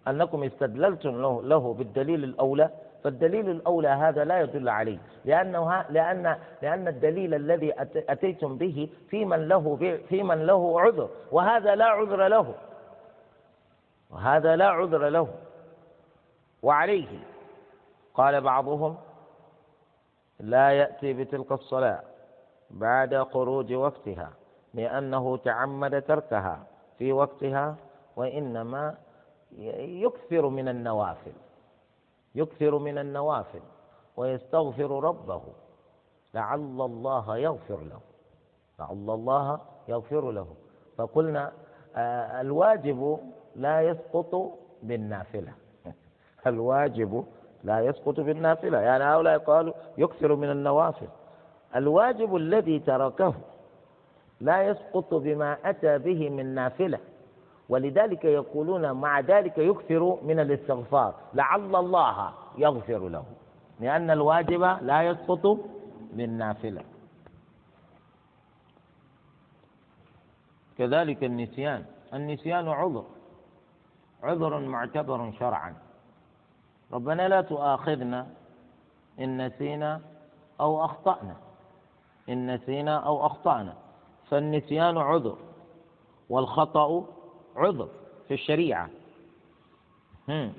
أنكم 0.07 0.43
استدللتم 0.43 1.21
له, 1.21 1.43
له 1.43 1.73
بالدليل 1.73 2.23
الأولى 2.23 2.69
فالدليل 3.03 3.49
الأولى 3.49 3.87
هذا 3.87 4.23
لا 4.23 4.41
يدل 4.41 4.69
عليه. 4.69 4.97
لأنه 5.25 5.85
لأن 5.89 6.37
لأن 6.61 6.87
الدليل 6.87 7.33
الذي 7.33 7.73
أتيتم 7.95 8.57
به 8.57 8.89
في 9.09 9.25
من 9.25 9.47
له 9.47 9.75
في 10.09 10.23
من 10.23 10.45
له 10.45 10.81
عذر 10.81 11.09
وهذا 11.31 11.75
لا 11.75 11.85
عذر 11.85 12.27
له. 12.27 12.55
وهذا 14.09 14.55
لا 14.55 14.67
عذر 14.67 15.09
له. 15.09 15.27
وعليه. 16.63 17.19
قال 18.13 18.41
بعضهم 18.41 18.97
لا 20.39 20.71
يأتي 20.71 21.13
بتلك 21.13 21.51
الصلاة 21.51 22.01
بعد 22.69 23.15
خروج 23.15 23.73
وقتها 23.73 24.31
لأنه 24.73 25.37
تعمد 25.37 26.01
تركها 26.01 26.59
في 26.97 27.13
وقتها 27.13 27.75
وإنما 28.15 28.97
يكثر 29.77 30.49
من 30.49 30.67
النوافل. 30.67 31.33
يكثر 32.35 32.77
من 32.77 32.97
النوافل 32.97 33.61
ويستغفر 34.17 35.03
ربه. 35.03 35.41
لعل 36.33 36.81
الله 36.81 37.37
يغفر 37.37 37.79
له. 37.79 37.99
لعل 38.79 39.09
الله 39.09 39.59
يغفر 39.87 40.31
له. 40.31 40.47
فقلنا 40.97 41.51
آه، 41.95 42.41
الواجب 42.41 43.19
لا 43.57 43.81
يسقط 43.81 44.59
بالنافلة. 44.83 45.53
الواجب 46.47 47.25
لا 47.63 47.79
يسقط 47.79 48.19
بالنافلة. 48.19 48.79
يعني 48.79 49.03
هؤلاء 49.03 49.37
قالوا 49.37 49.73
يكثر 49.97 50.35
من 50.35 50.49
النوافل. 50.51 51.07
الواجب 51.75 52.35
الذي 52.35 52.79
تركه 52.79 53.33
لا 54.41 54.63
يسقط 54.63 55.13
بما 55.13 55.57
أتى 55.65 55.97
به 55.97 56.29
من 56.29 56.45
نافلة. 56.55 56.99
ولذلك 57.69 58.25
يقولون 58.25 58.91
مع 58.91 59.19
ذلك 59.19 59.57
يكثر 59.57 60.17
من 60.23 60.39
الاستغفار. 60.39 61.15
لعل 61.33 61.75
الله 61.75 62.31
يغفر 62.57 63.07
له. 63.09 63.23
لأن 63.79 64.11
الواجب 64.11 64.61
لا 64.81 65.01
يسقط 65.03 65.57
بالنافلة. 66.13 66.83
كذلك 70.77 71.23
النسيان. 71.23 71.85
النسيان 72.13 72.67
عذر. 72.67 73.03
عذر 74.23 74.59
معتبر 74.59 75.31
شرعا. 75.39 75.75
ربنا 76.93 77.27
لا 77.27 77.41
تؤاخذنا 77.41 78.27
إن 79.19 79.45
نسينا 79.45 80.01
أو 80.59 80.85
أخطأنا. 80.85 81.35
إن 82.29 82.53
نسينا 82.55 82.97
أو 82.97 83.25
أخطأنا. 83.25 83.73
فالنسيان 84.29 84.97
عذر 84.97 85.37
والخطأ 86.29 87.05
عذر 87.55 87.87
في 88.27 88.33
الشريعة. 88.33 88.89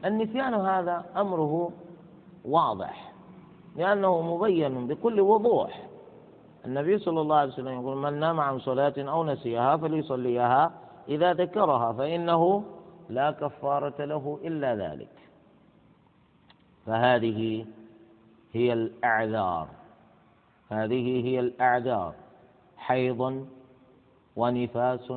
النسيان 0.04 0.54
هذا 0.54 1.04
أمره 1.16 1.70
واضح 2.44 3.12
لأنه 3.76 4.20
مبين 4.20 4.86
بكل 4.86 5.20
وضوح. 5.20 5.88
النبي 6.64 6.98
صلى 6.98 7.20
الله 7.20 7.36
عليه 7.36 7.52
وسلم 7.52 7.80
يقول 7.80 7.96
من 7.96 8.20
نام 8.20 8.40
عن 8.40 8.58
صلاة 8.58 8.94
أو 8.98 9.24
نسيها 9.24 9.76
فليصليها 9.76 10.72
إذا 11.08 11.32
ذكرها 11.32 11.92
فإنه 11.92 12.64
لا 13.08 13.30
كفارة 13.30 14.04
له 14.04 14.40
إلا 14.44 14.76
ذلك. 14.76 15.14
فهذه 16.86 17.66
هي 18.52 18.72
الأعذار. 18.72 19.68
هذه 20.68 21.26
هي 21.26 21.40
الأعذار. 21.40 22.14
حيض 22.76 23.48
ونفاس 24.36 25.12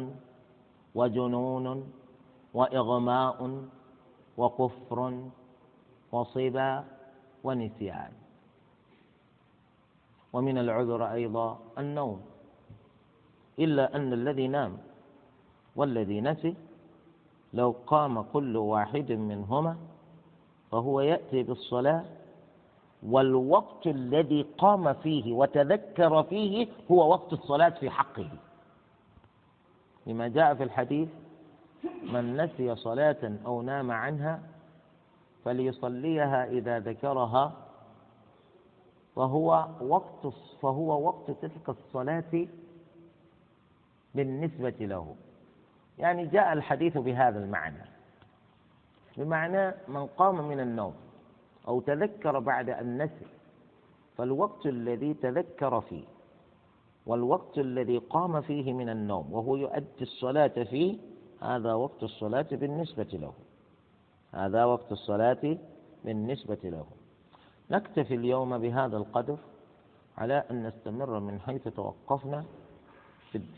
وجنون 0.96 1.94
وإغماء 2.54 3.38
وكفر 4.38 5.00
وصبا 6.12 6.84
ونسيان. 7.44 8.12
ومن 10.34 10.58
العذر 10.58 11.02
أيضا 11.12 11.60
النوم. 11.78 12.22
إلا 13.60 13.96
أن 13.96 14.14
الذي 14.14 14.48
نام 14.48 14.78
والذي 15.76 16.22
نسي 16.22 16.56
لو 17.54 17.76
قام 17.88 18.22
كل 18.22 18.58
واحد 18.58 19.12
منهما 19.12 19.78
فهو 20.72 21.02
يأتي 21.02 21.44
بالصلاة 21.44 22.04
والوقت 23.04 23.88
الذي 23.88 24.46
قام 24.58 24.94
فيه 24.94 25.34
وتذكر 25.34 26.24
فيه 26.24 26.68
هو 26.92 27.10
وقت 27.12 27.34
الصلاة 27.34 27.70
في 27.70 27.90
حقه. 27.90 28.30
لما 30.08 30.28
جاء 30.28 30.56
في 30.56 30.64
الحديث 30.64 31.10
من 32.04 32.38
نسي 32.38 32.76
صلاة 32.76 33.34
أو 33.46 33.62
نام 33.62 33.92
عنها 33.92 34.42
فليصليها 35.46 36.46
إذا 36.46 36.80
ذكرها 36.80 37.54
فهو 39.16 39.68
وقت 39.82 40.28
فهو 40.62 41.08
وقت 41.08 41.32
تلك 41.32 41.70
الصلاة 41.70 42.48
بالنسبة 44.16 44.76
له. 44.80 45.16
يعني 46.02 46.26
جاء 46.26 46.54
الحديث 46.54 46.98
بهذا 46.98 47.40
المعنى. 47.40 47.86
بمعنى 49.18 49.74
من 49.88 50.06
قام 50.06 50.48
من 50.48 50.60
النوم 50.60 50.94
أو 51.68 51.80
تذكر 51.80 52.40
بعد 52.40 52.70
أن 52.70 53.04
نسي 53.04 53.28
فالوقت 54.18 54.66
الذي 54.66 55.14
تذكر 55.14 55.82
فيه 55.82 56.04
والوقت 57.06 57.58
الذي 57.58 57.98
قام 57.98 58.42
فيه 58.42 58.74
من 58.74 58.90
النوم 58.90 59.34
وهو 59.34 59.56
يؤدي 59.56 60.02
الصلاة 60.02 60.48
فيه 60.48 60.98
هذا 61.42 61.74
وقت 61.74 62.04
الصلاة 62.04 62.48
بالنسبة 62.52 63.08
له. 63.14 63.34
هذا 64.32 64.66
وقت 64.66 64.92
الصلاة 64.92 65.58
بالنسبة 66.06 66.58
له. 66.64 66.86
نكتفي 67.72 68.16
اليوم 68.16 68.58
بهذا 68.58 68.98
القدر 68.98 69.38
على 70.18 70.44
أن 70.52 70.68
نستمر 70.68 71.20
من 71.20 71.40
حيث 71.40 71.68
توقفنا 71.68 72.46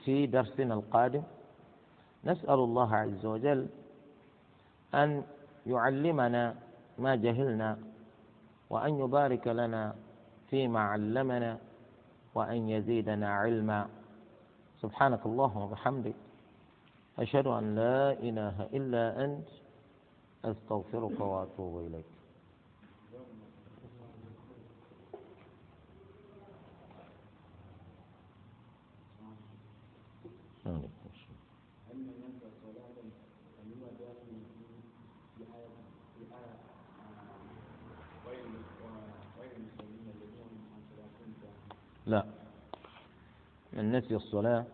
في 0.06 0.28
درسنا 0.28 0.74
القادم. 0.74 1.24
نسأل 2.26 2.60
الله 2.60 2.96
عز 2.96 3.26
وجل 3.26 3.68
أن 4.94 5.24
يعلمنا 5.66 6.56
ما 6.98 7.16
جهلنا 7.16 7.78
وأن 8.70 9.00
يبارك 9.00 9.48
لنا 9.48 9.96
فيما 10.50 10.80
علمنا 10.80 11.58
وأن 12.36 12.70
يزيدنا 12.70 13.34
علما. 13.34 13.90
سبحانك 14.82 15.26
اللهم 15.26 15.62
وبحمدك. 15.62 16.16
أشهد 17.20 17.48
أن 17.48 17.76
لا 17.76 18.12
إله 18.12 18.68
إلا 18.74 19.26
أنت. 19.26 19.48
أستغفرك 20.46 21.20
وأتوب 21.20 21.88
إليك. 21.88 22.06
لا. 42.06 42.26
من 43.74 43.92
نسي 43.92 44.16
الصلاة 44.16 44.66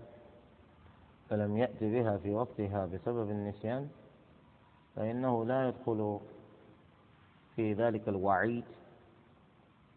فلم 1.29 1.57
يأتي 1.57 1.91
بها 1.91 2.17
في 2.17 2.31
وقتها 2.33 2.85
بسبب 2.85 3.29
النسيان 3.29 3.89
فإنه 4.95 5.45
لا 5.45 5.67
يدخل 5.67 6.19
في 7.55 7.73
ذلك 7.73 8.09
الوعيد 8.09 8.63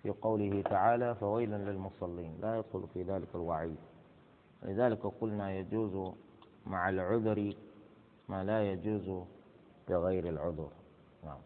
في 0.03 0.11
قوله 0.11 0.63
تعالى 0.63 1.15
فويلا 1.15 1.57
للمصلين 1.57 2.39
لا 2.43 2.59
يدخل 2.59 2.87
في 2.95 3.03
ذلك 3.03 3.29
الوعيد. 3.35 3.77
لذلك 4.63 5.07
قلنا 5.21 5.53
يجوز 5.53 6.15
مع 6.67 6.89
العذر 6.89 7.55
ما 8.29 8.45
لا 8.45 8.73
يجوز 8.73 9.25
بغير 9.89 10.29
العذر. 10.29 10.71
نعم. 11.25 11.39